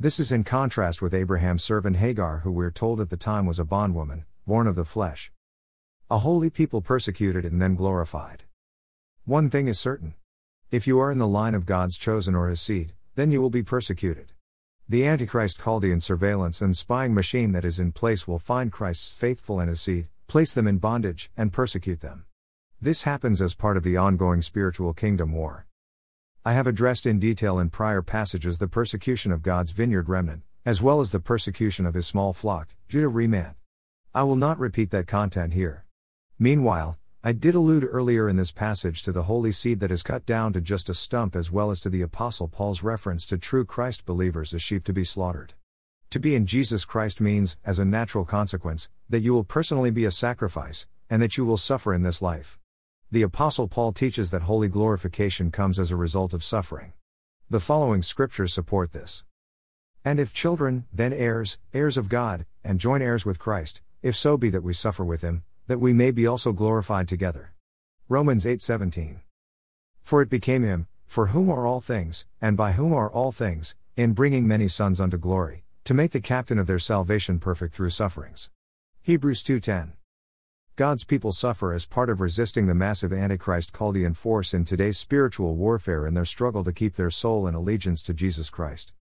This 0.00 0.18
is 0.18 0.32
in 0.32 0.42
contrast 0.42 1.02
with 1.02 1.12
Abraham's 1.12 1.62
servant 1.62 1.96
Hagar, 1.96 2.38
who 2.38 2.50
we're 2.50 2.70
told 2.70 2.98
at 2.98 3.10
the 3.10 3.16
time 3.18 3.44
was 3.44 3.58
a 3.58 3.64
bondwoman, 3.64 4.24
born 4.46 4.66
of 4.66 4.74
the 4.74 4.86
flesh. 4.86 5.30
A 6.10 6.20
holy 6.20 6.48
people 6.48 6.80
persecuted 6.80 7.44
and 7.44 7.60
then 7.60 7.74
glorified. 7.74 8.44
One 9.26 9.50
thing 9.50 9.68
is 9.68 9.78
certain. 9.78 10.14
If 10.70 10.86
you 10.86 10.98
are 10.98 11.12
in 11.12 11.18
the 11.18 11.28
line 11.28 11.54
of 11.54 11.66
God's 11.66 11.98
chosen 11.98 12.34
or 12.34 12.48
his 12.48 12.62
seed, 12.62 12.94
then 13.16 13.30
you 13.30 13.42
will 13.42 13.50
be 13.50 13.62
persecuted. 13.62 14.32
The 14.88 15.06
Antichrist 15.06 15.60
Chaldean 15.62 16.00
surveillance 16.00 16.62
and 16.62 16.74
spying 16.74 17.12
machine 17.12 17.52
that 17.52 17.66
is 17.66 17.78
in 17.78 17.92
place 17.92 18.26
will 18.26 18.38
find 18.38 18.72
Christ's 18.72 19.12
faithful 19.12 19.60
and 19.60 19.68
his 19.68 19.82
seed, 19.82 20.08
place 20.26 20.54
them 20.54 20.66
in 20.66 20.78
bondage, 20.78 21.30
and 21.36 21.52
persecute 21.52 22.00
them. 22.00 22.24
This 22.80 23.02
happens 23.02 23.42
as 23.42 23.54
part 23.54 23.76
of 23.76 23.82
the 23.82 23.98
ongoing 23.98 24.40
spiritual 24.40 24.94
kingdom 24.94 25.32
war. 25.32 25.67
I 26.44 26.52
have 26.52 26.66
addressed 26.66 27.04
in 27.04 27.18
detail 27.18 27.58
in 27.58 27.70
prior 27.70 28.00
passages 28.00 28.58
the 28.58 28.68
persecution 28.68 29.32
of 29.32 29.42
God's 29.42 29.72
vineyard 29.72 30.08
remnant, 30.08 30.42
as 30.64 30.80
well 30.80 31.00
as 31.00 31.10
the 31.10 31.20
persecution 31.20 31.84
of 31.84 31.94
his 31.94 32.06
small 32.06 32.32
flock, 32.32 32.74
Judah 32.88 33.08
remnant. 33.08 33.56
I 34.14 34.22
will 34.22 34.36
not 34.36 34.58
repeat 34.58 34.90
that 34.90 35.06
content 35.06 35.52
here. 35.52 35.84
Meanwhile, 36.38 36.98
I 37.22 37.32
did 37.32 37.54
allude 37.54 37.84
earlier 37.84 38.28
in 38.28 38.36
this 38.36 38.52
passage 38.52 39.02
to 39.02 39.12
the 39.12 39.24
holy 39.24 39.50
seed 39.50 39.80
that 39.80 39.90
is 39.90 40.04
cut 40.04 40.24
down 40.24 40.52
to 40.52 40.60
just 40.60 40.88
a 40.88 40.94
stump 40.94 41.34
as 41.34 41.50
well 41.50 41.70
as 41.70 41.80
to 41.80 41.90
the 41.90 42.02
Apostle 42.02 42.48
Paul's 42.48 42.82
reference 42.82 43.26
to 43.26 43.36
true 43.36 43.64
Christ 43.64 44.06
believers 44.06 44.54
as 44.54 44.62
sheep 44.62 44.84
to 44.84 44.92
be 44.92 45.04
slaughtered. 45.04 45.54
To 46.10 46.20
be 46.20 46.34
in 46.34 46.46
Jesus 46.46 46.84
Christ 46.84 47.20
means, 47.20 47.56
as 47.64 47.78
a 47.78 47.84
natural 47.84 48.24
consequence, 48.24 48.88
that 49.10 49.20
you 49.20 49.34
will 49.34 49.44
personally 49.44 49.90
be 49.90 50.04
a 50.04 50.10
sacrifice, 50.10 50.86
and 51.10 51.20
that 51.20 51.36
you 51.36 51.44
will 51.44 51.56
suffer 51.56 51.92
in 51.92 52.04
this 52.04 52.22
life. 52.22 52.58
The 53.10 53.22
Apostle 53.22 53.68
Paul 53.68 53.92
teaches 53.92 54.30
that 54.30 54.42
holy 54.42 54.68
glorification 54.68 55.50
comes 55.50 55.78
as 55.78 55.90
a 55.90 55.96
result 55.96 56.34
of 56.34 56.44
suffering. 56.44 56.92
The 57.48 57.58
following 57.58 58.02
scriptures 58.02 58.52
support 58.52 58.92
this. 58.92 59.24
And 60.04 60.20
if 60.20 60.34
children, 60.34 60.84
then 60.92 61.14
heirs, 61.14 61.58
heirs 61.72 61.96
of 61.96 62.10
God, 62.10 62.44
and 62.62 62.78
joint 62.78 63.02
heirs 63.02 63.24
with 63.24 63.38
Christ, 63.38 63.80
if 64.02 64.14
so 64.14 64.36
be 64.36 64.50
that 64.50 64.62
we 64.62 64.74
suffer 64.74 65.06
with 65.06 65.22
him, 65.22 65.42
that 65.68 65.80
we 65.80 65.94
may 65.94 66.10
be 66.10 66.26
also 66.26 66.52
glorified 66.52 67.08
together. 67.08 67.54
Romans 68.10 68.44
8:17. 68.44 69.22
For 70.02 70.20
it 70.20 70.28
became 70.28 70.62
him, 70.62 70.86
for 71.06 71.28
whom 71.28 71.48
are 71.48 71.64
all 71.64 71.80
things, 71.80 72.26
and 72.42 72.58
by 72.58 72.72
whom 72.72 72.92
are 72.92 73.10
all 73.10 73.32
things, 73.32 73.74
in 73.96 74.12
bringing 74.12 74.46
many 74.46 74.68
sons 74.68 75.00
unto 75.00 75.16
glory, 75.16 75.64
to 75.84 75.94
make 75.94 76.10
the 76.10 76.20
captain 76.20 76.58
of 76.58 76.66
their 76.66 76.78
salvation 76.78 77.38
perfect 77.38 77.74
through 77.74 77.88
sufferings. 77.88 78.50
Hebrews 79.00 79.42
2:10. 79.42 79.97
God's 80.78 81.02
people 81.02 81.32
suffer 81.32 81.72
as 81.72 81.86
part 81.86 82.08
of 82.08 82.20
resisting 82.20 82.68
the 82.68 82.72
massive 82.72 83.12
Antichrist 83.12 83.74
Chaldean 83.76 84.14
force 84.14 84.54
in 84.54 84.64
today's 84.64 84.96
spiritual 84.96 85.56
warfare 85.56 86.06
in 86.06 86.14
their 86.14 86.24
struggle 86.24 86.62
to 86.62 86.72
keep 86.72 86.94
their 86.94 87.10
soul 87.10 87.48
in 87.48 87.56
allegiance 87.56 88.00
to 88.02 88.14
Jesus 88.14 88.48
Christ. 88.48 88.92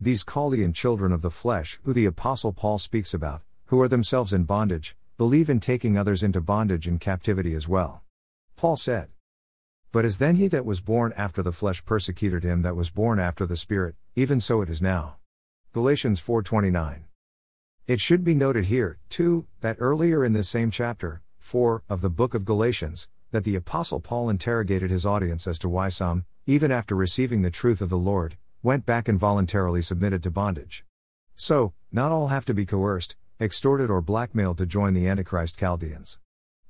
These 0.00 0.24
Chaldean 0.24 0.72
children 0.72 1.12
of 1.12 1.22
the 1.22 1.30
flesh, 1.30 1.78
who 1.84 1.92
the 1.92 2.04
Apostle 2.04 2.52
Paul 2.52 2.80
speaks 2.80 3.14
about, 3.14 3.42
who 3.66 3.80
are 3.80 3.86
themselves 3.86 4.32
in 4.32 4.42
bondage, 4.42 4.96
believe 5.18 5.48
in 5.48 5.60
taking 5.60 5.96
others 5.96 6.24
into 6.24 6.40
bondage 6.40 6.88
and 6.88 7.00
captivity 7.00 7.54
as 7.54 7.68
well. 7.68 8.02
Paul 8.56 8.76
said, 8.76 9.10
But 9.92 10.04
as 10.04 10.18
then 10.18 10.34
he 10.34 10.48
that 10.48 10.66
was 10.66 10.80
born 10.80 11.12
after 11.16 11.44
the 11.44 11.52
flesh 11.52 11.84
persecuted 11.84 12.42
him 12.42 12.62
that 12.62 12.74
was 12.74 12.90
born 12.90 13.20
after 13.20 13.46
the 13.46 13.56
Spirit, 13.56 13.94
even 14.16 14.40
so 14.40 14.62
it 14.62 14.68
is 14.68 14.82
now. 14.82 15.18
Galatians 15.72 16.20
4:29. 16.20 17.04
It 17.86 18.00
should 18.00 18.22
be 18.22 18.34
noted 18.34 18.66
here, 18.66 18.98
too, 19.08 19.46
that 19.60 19.76
earlier 19.80 20.24
in 20.24 20.32
this 20.32 20.48
same 20.48 20.70
chapter, 20.70 21.22
4, 21.38 21.82
of 21.88 22.00
the 22.00 22.10
book 22.10 22.34
of 22.34 22.44
Galatians, 22.44 23.08
that 23.32 23.44
the 23.44 23.56
Apostle 23.56 24.00
Paul 24.00 24.28
interrogated 24.28 24.90
his 24.90 25.06
audience 25.06 25.46
as 25.46 25.58
to 25.60 25.68
why 25.68 25.88
some, 25.88 26.24
even 26.46 26.70
after 26.70 26.94
receiving 26.94 27.42
the 27.42 27.50
truth 27.50 27.80
of 27.80 27.88
the 27.88 27.98
Lord, 27.98 28.36
went 28.62 28.86
back 28.86 29.08
and 29.08 29.18
voluntarily 29.18 29.82
submitted 29.82 30.22
to 30.22 30.30
bondage. 30.30 30.84
So, 31.34 31.72
not 31.90 32.12
all 32.12 32.28
have 32.28 32.44
to 32.46 32.54
be 32.54 32.66
coerced, 32.66 33.16
extorted, 33.40 33.90
or 33.90 34.02
blackmailed 34.02 34.58
to 34.58 34.66
join 34.66 34.94
the 34.94 35.08
Antichrist 35.08 35.58
Chaldeans. 35.58 36.18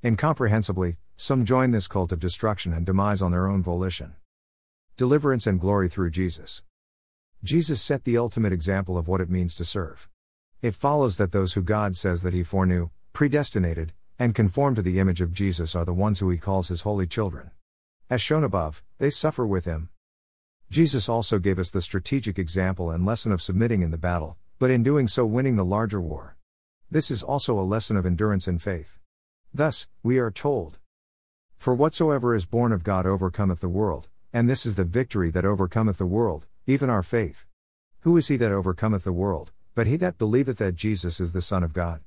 Incomprehensibly, 0.02 0.96
some 1.16 1.44
join 1.44 1.72
this 1.72 1.88
cult 1.88 2.12
of 2.12 2.20
destruction 2.20 2.72
and 2.72 2.86
demise 2.86 3.20
on 3.20 3.32
their 3.32 3.48
own 3.48 3.62
volition. 3.62 4.14
Deliverance 4.96 5.46
and 5.46 5.60
glory 5.60 5.88
through 5.88 6.10
Jesus. 6.10 6.62
Jesus 7.42 7.82
set 7.82 8.04
the 8.04 8.16
ultimate 8.16 8.52
example 8.52 8.96
of 8.96 9.08
what 9.08 9.20
it 9.20 9.28
means 9.28 9.54
to 9.54 9.64
serve. 9.64 10.08
It 10.62 10.74
follows 10.74 11.16
that 11.16 11.32
those 11.32 11.54
who 11.54 11.62
God 11.62 11.96
says 11.96 12.22
that 12.22 12.34
He 12.34 12.42
foreknew, 12.42 12.90
predestinated, 13.14 13.94
and 14.18 14.34
conformed 14.34 14.76
to 14.76 14.82
the 14.82 14.98
image 14.98 15.22
of 15.22 15.32
Jesus 15.32 15.74
are 15.74 15.86
the 15.86 15.94
ones 15.94 16.18
who 16.18 16.28
He 16.28 16.36
calls 16.36 16.68
His 16.68 16.82
holy 16.82 17.06
children. 17.06 17.50
As 18.10 18.20
shown 18.20 18.44
above, 18.44 18.84
they 18.98 19.08
suffer 19.08 19.46
with 19.46 19.64
Him. 19.64 19.88
Jesus 20.68 21.08
also 21.08 21.38
gave 21.38 21.58
us 21.58 21.70
the 21.70 21.80
strategic 21.80 22.38
example 22.38 22.90
and 22.90 23.06
lesson 23.06 23.32
of 23.32 23.40
submitting 23.40 23.80
in 23.80 23.90
the 23.90 23.96
battle, 23.96 24.36
but 24.58 24.70
in 24.70 24.82
doing 24.82 25.08
so 25.08 25.24
winning 25.24 25.56
the 25.56 25.64
larger 25.64 25.98
war. 25.98 26.36
This 26.90 27.10
is 27.10 27.22
also 27.22 27.58
a 27.58 27.62
lesson 27.62 27.96
of 27.96 28.04
endurance 28.04 28.46
and 28.46 28.60
faith. 28.60 28.98
Thus, 29.54 29.86
we 30.02 30.18
are 30.18 30.30
told 30.30 30.78
For 31.56 31.74
whatsoever 31.74 32.34
is 32.34 32.44
born 32.44 32.72
of 32.72 32.84
God 32.84 33.06
overcometh 33.06 33.60
the 33.60 33.68
world, 33.70 34.08
and 34.30 34.46
this 34.46 34.66
is 34.66 34.76
the 34.76 34.84
victory 34.84 35.30
that 35.30 35.46
overcometh 35.46 35.96
the 35.96 36.04
world, 36.04 36.44
even 36.66 36.90
our 36.90 37.02
faith. 37.02 37.46
Who 38.00 38.18
is 38.18 38.28
he 38.28 38.36
that 38.36 38.52
overcometh 38.52 39.04
the 39.04 39.12
world? 39.12 39.52
But 39.74 39.86
he 39.86 39.96
that 39.96 40.18
believeth 40.18 40.58
that 40.58 40.74
Jesus 40.74 41.20
is 41.20 41.32
the 41.32 41.40
Son 41.40 41.62
of 41.62 41.72
God. 41.72 42.00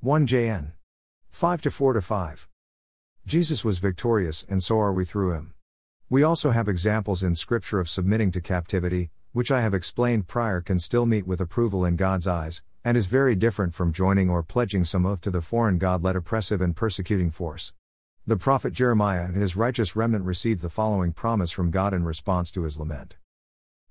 1 0.00 0.26
JN 0.26 0.72
5 1.30 1.62
to 1.62 1.70
4 1.70 1.92
to 1.94 2.02
5. 2.02 2.48
Jesus 3.24 3.64
was 3.64 3.78
victorious, 3.78 4.44
and 4.48 4.62
so 4.62 4.80
are 4.80 4.92
we 4.92 5.04
through 5.04 5.32
him. 5.32 5.54
We 6.10 6.22
also 6.22 6.50
have 6.50 6.68
examples 6.68 7.22
in 7.22 7.34
Scripture 7.34 7.80
of 7.80 7.88
submitting 7.88 8.32
to 8.32 8.40
captivity, 8.40 9.10
which 9.32 9.50
I 9.50 9.60
have 9.60 9.74
explained 9.74 10.26
prior 10.26 10.60
can 10.60 10.78
still 10.78 11.06
meet 11.06 11.26
with 11.26 11.40
approval 11.40 11.84
in 11.84 11.96
God's 11.96 12.26
eyes, 12.26 12.62
and 12.84 12.96
is 12.96 13.06
very 13.06 13.34
different 13.34 13.74
from 13.74 13.92
joining 13.92 14.28
or 14.28 14.42
pledging 14.42 14.84
some 14.84 15.06
oath 15.06 15.20
to 15.22 15.30
the 15.30 15.40
foreign 15.40 15.78
God 15.78 16.02
led 16.02 16.16
oppressive 16.16 16.60
and 16.60 16.76
persecuting 16.76 17.30
force. 17.30 17.72
The 18.26 18.36
prophet 18.36 18.72
Jeremiah 18.72 19.24
and 19.24 19.36
his 19.36 19.56
righteous 19.56 19.96
remnant 19.96 20.24
received 20.24 20.60
the 20.60 20.68
following 20.68 21.12
promise 21.12 21.50
from 21.50 21.70
God 21.70 21.94
in 21.94 22.04
response 22.04 22.50
to 22.52 22.64
his 22.64 22.78
lament 22.78 23.16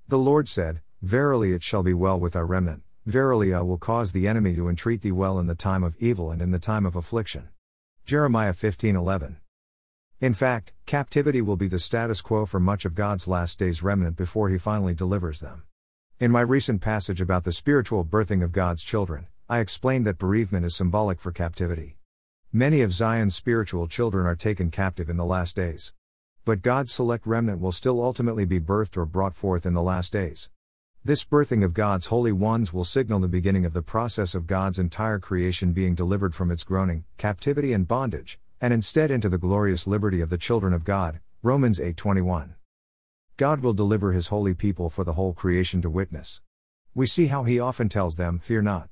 The 0.08 0.18
Lord 0.18 0.48
said, 0.48 0.80
Verily 1.02 1.52
it 1.52 1.62
shall 1.62 1.82
be 1.82 1.94
well 1.94 2.20
with 2.20 2.36
our 2.36 2.46
remnant 2.46 2.82
Verily 3.06 3.52
I 3.52 3.62
will 3.62 3.78
cause 3.78 4.12
the 4.12 4.28
enemy 4.28 4.54
to 4.54 4.68
entreat 4.68 5.02
thee 5.02 5.10
well 5.10 5.40
in 5.40 5.48
the 5.48 5.56
time 5.56 5.82
of 5.82 5.96
evil 5.98 6.30
and 6.30 6.40
in 6.40 6.52
the 6.52 6.60
time 6.60 6.86
of 6.86 6.94
affliction. 6.94 7.48
Jeremiah 8.04 8.52
15:11. 8.52 9.38
In 10.20 10.34
fact, 10.34 10.72
captivity 10.86 11.42
will 11.42 11.56
be 11.56 11.66
the 11.66 11.80
status 11.80 12.20
quo 12.20 12.46
for 12.46 12.60
much 12.60 12.84
of 12.84 12.94
God's 12.94 13.26
last 13.26 13.58
days 13.58 13.82
remnant 13.82 14.16
before 14.16 14.50
he 14.50 14.56
finally 14.56 14.94
delivers 14.94 15.40
them. 15.40 15.64
In 16.20 16.30
my 16.30 16.42
recent 16.42 16.80
passage 16.80 17.20
about 17.20 17.42
the 17.42 17.50
spiritual 17.50 18.04
birthing 18.04 18.40
of 18.40 18.52
God's 18.52 18.84
children, 18.84 19.26
I 19.48 19.58
explained 19.58 20.06
that 20.06 20.18
bereavement 20.18 20.64
is 20.64 20.76
symbolic 20.76 21.18
for 21.18 21.32
captivity. 21.32 21.96
Many 22.52 22.82
of 22.82 22.92
Zion's 22.92 23.34
spiritual 23.34 23.88
children 23.88 24.26
are 24.26 24.36
taken 24.36 24.70
captive 24.70 25.10
in 25.10 25.16
the 25.16 25.24
last 25.24 25.56
days. 25.56 25.92
But 26.44 26.62
God's 26.62 26.92
select 26.92 27.26
remnant 27.26 27.60
will 27.60 27.72
still 27.72 28.00
ultimately 28.00 28.44
be 28.44 28.60
birthed 28.60 28.96
or 28.96 29.06
brought 29.06 29.34
forth 29.34 29.66
in 29.66 29.74
the 29.74 29.82
last 29.82 30.12
days. 30.12 30.50
This 31.04 31.24
birthing 31.24 31.64
of 31.64 31.74
God's 31.74 32.06
holy 32.06 32.30
ones 32.30 32.72
will 32.72 32.84
signal 32.84 33.18
the 33.18 33.26
beginning 33.26 33.64
of 33.64 33.72
the 33.72 33.82
process 33.82 34.36
of 34.36 34.46
God's 34.46 34.78
entire 34.78 35.18
creation 35.18 35.72
being 35.72 35.96
delivered 35.96 36.32
from 36.32 36.52
its 36.52 36.62
groaning, 36.62 37.02
captivity, 37.18 37.72
and 37.72 37.88
bondage, 37.88 38.38
and 38.60 38.72
instead 38.72 39.10
into 39.10 39.28
the 39.28 39.36
glorious 39.36 39.88
liberty 39.88 40.20
of 40.20 40.30
the 40.30 40.38
children 40.38 40.72
of 40.72 40.84
God, 40.84 41.18
Romans 41.42 41.80
8:21. 41.80 42.54
God 43.36 43.62
will 43.62 43.72
deliver 43.72 44.12
his 44.12 44.28
holy 44.28 44.54
people 44.54 44.88
for 44.88 45.02
the 45.02 45.14
whole 45.14 45.32
creation 45.32 45.82
to 45.82 45.90
witness. 45.90 46.40
We 46.94 47.08
see 47.08 47.26
how 47.26 47.42
he 47.42 47.58
often 47.58 47.88
tells 47.88 48.14
them, 48.14 48.38
Fear 48.38 48.62
not. 48.62 48.88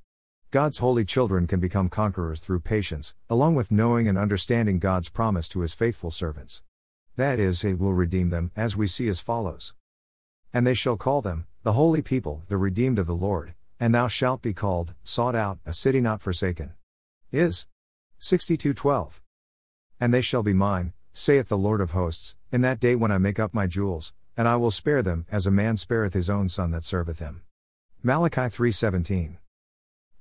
God's 0.50 0.79
holy 0.79 1.05
children 1.05 1.47
can 1.47 1.61
become 1.61 1.88
conquerors 1.88 2.40
through 2.40 2.59
patience, 2.59 3.14
along 3.29 3.55
with 3.55 3.71
knowing 3.71 4.09
and 4.09 4.19
understanding 4.19 4.81
God's 4.81 5.11
promise 5.11 5.49
to 5.50 5.61
his 5.61 5.75
faithful 5.75 6.11
servants. 6.11 6.64
That 7.14 7.38
is, 7.38 7.62
he 7.62 7.73
will 7.73 7.95
redeem 7.95 8.31
them, 8.31 8.50
as 8.57 8.76
we 8.76 8.88
see 8.88 9.07
as 9.07 9.21
follows. 9.21 9.75
And 10.52 10.67
they 10.67 10.75
shall 10.75 10.97
call 10.97 11.23
them, 11.23 11.47
the 11.62 11.73
holy 11.75 12.00
people, 12.00 12.43
the 12.49 12.57
redeemed 12.57 12.99
of 12.99 13.07
the 13.07 13.14
Lord, 13.14 13.55
and 13.79 13.95
thou 13.95 14.09
shalt 14.09 14.40
be 14.40 14.55
called, 14.55 14.95
sought 15.05 15.35
out, 15.35 15.59
a 15.67 15.75
city 15.75 16.00
not 16.00 16.23
forsaken. 16.23 16.73
Is 17.31 17.67
62:12. 18.19 19.21
And 20.00 20.14
they 20.14 20.23
shall 20.23 20.43
be 20.43 20.55
mine, 20.55 20.95
saith 21.12 21.49
the 21.49 21.59
Lord 21.59 21.83
of 21.83 21.90
hosts, 21.90 22.35
in 22.50 22.62
that 22.62 22.81
day 22.81 22.97
when 22.97 23.12
I 23.12 23.19
make 23.19 23.38
up 23.38 23.52
my 23.52 23.67
jewels, 23.67 24.14
and 24.38 24.49
I 24.49 24.57
will 24.57 24.71
spare 24.71 25.02
them, 25.02 25.26
as 25.31 25.47
a 25.47 25.50
man 25.50 25.76
spareth 25.76 26.14
his 26.14 26.31
own 26.31 26.49
son 26.49 26.71
that 26.71 26.85
serveth 26.85 27.19
him. 27.19 27.43
Malachi 28.02 28.49
3:17. 28.49 29.37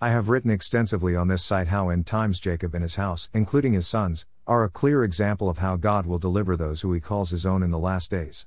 I 0.01 0.09
have 0.09 0.27
written 0.27 0.51
extensively 0.51 1.15
on 1.15 1.29
this 1.29 1.43
site 1.43 1.69
how 1.69 1.87
in 1.87 2.03
times 2.03 2.41
Jacob 2.41 2.73
and 2.73 2.83
his 2.83 2.95
house, 2.95 3.29
including 3.33 3.71
his 3.71 3.87
sons, 3.87 4.25
are 4.45 4.65
a 4.65 4.69
clear 4.69 5.05
example 5.05 5.49
of 5.49 5.59
how 5.59 5.77
God 5.77 6.05
will 6.05 6.19
deliver 6.19 6.57
those 6.57 6.81
who 6.81 6.91
he 6.91 6.99
calls 6.99 7.29
his 7.29 7.45
own 7.45 7.63
in 7.63 7.71
the 7.71 7.79
last 7.79 8.11
days. 8.11 8.45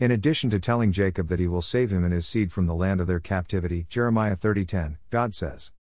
In 0.00 0.12
addition 0.12 0.48
to 0.50 0.60
telling 0.60 0.92
Jacob 0.92 1.26
that 1.26 1.40
he 1.40 1.48
will 1.48 1.60
save 1.60 1.90
him 1.90 2.04
and 2.04 2.12
his 2.12 2.24
seed 2.24 2.52
from 2.52 2.66
the 2.66 2.74
land 2.74 3.00
of 3.00 3.08
their 3.08 3.18
captivity, 3.18 3.84
Jeremiah 3.88 4.36
30:10, 4.36 4.98
God 5.10 5.34
says, 5.34 5.72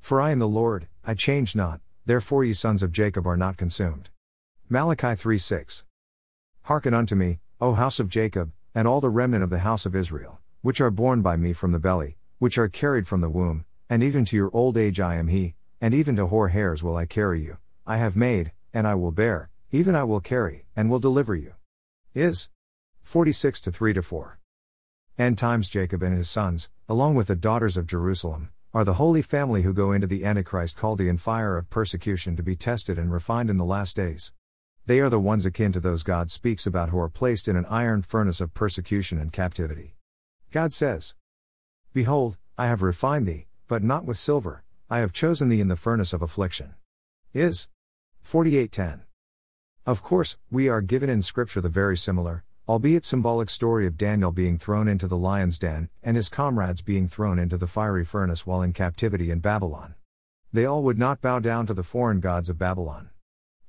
"For 0.00 0.20
I 0.20 0.32
am 0.32 0.38
the 0.38 0.46
Lord, 0.46 0.86
I 1.02 1.14
change 1.14 1.56
not, 1.56 1.80
therefore 2.04 2.44
ye 2.44 2.52
sons 2.52 2.82
of 2.82 2.92
Jacob 2.92 3.26
are 3.26 3.38
not 3.38 3.56
consumed." 3.56 4.10
Malachi 4.68 5.16
3:6. 5.16 5.84
Hearken 6.64 6.92
unto 6.92 7.14
me, 7.14 7.40
O 7.58 7.72
house 7.72 7.98
of 7.98 8.10
Jacob, 8.10 8.52
and 8.74 8.86
all 8.86 9.00
the 9.00 9.08
remnant 9.08 9.42
of 9.42 9.48
the 9.48 9.60
house 9.60 9.86
of 9.86 9.96
Israel, 9.96 10.40
which 10.60 10.78
are 10.78 10.90
born 10.90 11.22
by 11.22 11.38
me 11.38 11.54
from 11.54 11.72
the 11.72 11.78
belly, 11.78 12.18
which 12.38 12.58
are 12.58 12.68
carried 12.68 13.08
from 13.08 13.22
the 13.22 13.30
womb, 13.30 13.64
and 13.88 14.02
even 14.02 14.26
to 14.26 14.36
your 14.36 14.50
old 14.52 14.76
age 14.76 15.00
I 15.00 15.14
am 15.14 15.28
he, 15.28 15.54
and 15.80 15.94
even 15.94 16.16
to 16.16 16.26
hoar 16.26 16.48
hairs 16.48 16.82
will 16.82 16.96
I 16.96 17.06
carry 17.06 17.42
you. 17.42 17.56
I 17.86 17.96
have 17.96 18.14
made, 18.14 18.52
and 18.74 18.86
I 18.86 18.94
will 18.94 19.10
bear, 19.10 19.48
even 19.70 19.94
I 19.94 20.04
will 20.04 20.20
carry, 20.20 20.66
and 20.76 20.90
will 20.90 21.00
deliver 21.00 21.34
you. 21.34 21.54
Is 22.14 22.50
46 23.08 23.62
to 23.62 23.72
3 23.72 23.94
to 23.94 24.02
4. 24.02 24.38
End 25.18 25.38
times 25.38 25.70
Jacob 25.70 26.02
and 26.02 26.14
his 26.14 26.28
sons, 26.28 26.68
along 26.90 27.14
with 27.14 27.28
the 27.28 27.34
daughters 27.34 27.78
of 27.78 27.86
Jerusalem, 27.86 28.50
are 28.74 28.84
the 28.84 29.00
holy 29.00 29.22
family 29.22 29.62
who 29.62 29.72
go 29.72 29.92
into 29.92 30.06
the 30.06 30.26
Antichrist 30.26 30.76
Chaldean 30.78 31.16
fire 31.16 31.56
of 31.56 31.70
persecution 31.70 32.36
to 32.36 32.42
be 32.42 32.54
tested 32.54 32.98
and 32.98 33.10
refined 33.10 33.48
in 33.48 33.56
the 33.56 33.64
last 33.64 33.96
days. 33.96 34.34
They 34.84 35.00
are 35.00 35.08
the 35.08 35.18
ones 35.18 35.46
akin 35.46 35.72
to 35.72 35.80
those 35.80 36.02
God 36.02 36.30
speaks 36.30 36.66
about 36.66 36.90
who 36.90 36.98
are 36.98 37.08
placed 37.08 37.48
in 37.48 37.56
an 37.56 37.64
iron 37.70 38.02
furnace 38.02 38.42
of 38.42 38.52
persecution 38.52 39.18
and 39.18 39.32
captivity. 39.32 39.96
God 40.50 40.74
says, 40.74 41.14
Behold, 41.94 42.36
I 42.58 42.66
have 42.66 42.82
refined 42.82 43.26
thee, 43.26 43.46
but 43.68 43.82
not 43.82 44.04
with 44.04 44.18
silver, 44.18 44.64
I 44.90 44.98
have 44.98 45.14
chosen 45.14 45.48
thee 45.48 45.62
in 45.62 45.68
the 45.68 45.76
furnace 45.76 46.12
of 46.12 46.20
affliction. 46.20 46.74
Is 47.32 47.68
4810. 48.20 49.04
Of 49.86 50.02
course, 50.02 50.36
we 50.50 50.68
are 50.68 50.82
given 50.82 51.08
in 51.08 51.22
Scripture 51.22 51.62
the 51.62 51.70
very 51.70 51.96
similar, 51.96 52.44
albeit 52.68 53.02
symbolic 53.02 53.48
story 53.48 53.86
of 53.86 53.96
Daniel 53.96 54.30
being 54.30 54.58
thrown 54.58 54.88
into 54.88 55.06
the 55.06 55.16
lion's 55.16 55.58
den, 55.58 55.88
and 56.02 56.16
his 56.18 56.28
comrades 56.28 56.82
being 56.82 57.08
thrown 57.08 57.38
into 57.38 57.56
the 57.56 57.66
fiery 57.66 58.04
furnace 58.04 58.46
while 58.46 58.60
in 58.60 58.74
captivity 58.74 59.30
in 59.30 59.40
Babylon. 59.40 59.94
They 60.52 60.66
all 60.66 60.82
would 60.82 60.98
not 60.98 61.22
bow 61.22 61.38
down 61.38 61.64
to 61.66 61.74
the 61.74 61.82
foreign 61.82 62.20
gods 62.20 62.50
of 62.50 62.58
Babylon. 62.58 63.08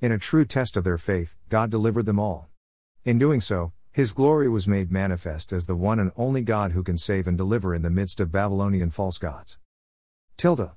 In 0.02 0.12
a 0.12 0.20
true 0.20 0.44
test 0.44 0.76
of 0.76 0.84
their 0.84 0.98
faith, 0.98 1.36
God 1.48 1.72
delivered 1.72 2.06
them 2.06 2.20
all. 2.20 2.50
In 3.06 3.18
doing 3.18 3.40
so, 3.40 3.72
his 3.94 4.12
glory 4.12 4.50
was 4.50 4.68
made 4.68 4.92
manifest 4.92 5.54
as 5.54 5.66
the 5.66 5.78
one 5.78 6.00
and 6.00 6.12
only 6.18 6.42
God 6.42 6.74
who 6.74 6.84
can 6.84 6.98
save 6.98 7.26
and 7.26 7.38
deliver 7.38 7.74
in 7.74 7.84
the 7.84 7.90
midst 7.90 8.20
of 8.20 8.34
Babylonian 8.34 8.92
false 8.92 9.18
gods. 9.18 9.58
Tilda. 10.36 10.76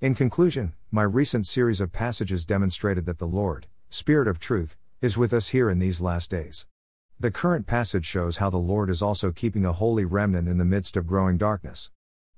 In 0.00 0.14
conclusion, 0.14 0.72
my 0.90 1.02
recent 1.02 1.46
series 1.46 1.82
of 1.82 1.92
passages 1.92 2.46
demonstrated 2.46 3.04
that 3.04 3.18
the 3.18 3.26
Lord, 3.26 3.66
Spirit 3.90 4.28
of 4.28 4.38
truth, 4.38 4.76
is 5.02 5.18
with 5.18 5.34
us 5.34 5.48
here 5.48 5.68
in 5.68 5.78
these 5.78 6.00
last 6.00 6.30
days. 6.30 6.66
The 7.20 7.30
current 7.30 7.66
passage 7.66 8.04
shows 8.04 8.38
how 8.38 8.50
the 8.50 8.56
Lord 8.56 8.90
is 8.90 9.00
also 9.00 9.30
keeping 9.30 9.64
a 9.64 9.72
holy 9.72 10.04
remnant 10.04 10.48
in 10.48 10.58
the 10.58 10.64
midst 10.64 10.96
of 10.96 11.06
growing 11.06 11.38
darkness. 11.38 11.90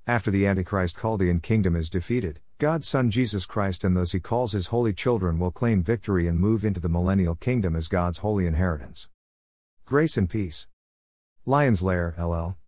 After 0.05 0.29
the 0.29 0.45
Antichrist 0.45 0.97
Chaldean 0.97 1.39
kingdom 1.39 1.75
is 1.75 1.89
defeated, 1.89 2.39
God's 2.59 2.87
Son 2.87 3.09
Jesus 3.09 3.45
Christ 3.45 3.83
and 3.83 3.97
those 3.97 4.11
he 4.11 4.19
calls 4.19 4.51
his 4.51 4.67
holy 4.67 4.93
children 4.93 5.39
will 5.39 5.51
claim 5.51 5.83
victory 5.83 6.27
and 6.27 6.39
move 6.39 6.63
into 6.63 6.79
the 6.79 6.89
millennial 6.89 7.35
kingdom 7.35 7.75
as 7.75 7.87
God's 7.87 8.19
holy 8.19 8.45
inheritance. 8.45 9.09
Grace 9.85 10.17
and 10.17 10.29
peace. 10.29 10.67
Lions 11.45 11.81
Lair, 11.81 12.13
LL. 12.17 12.57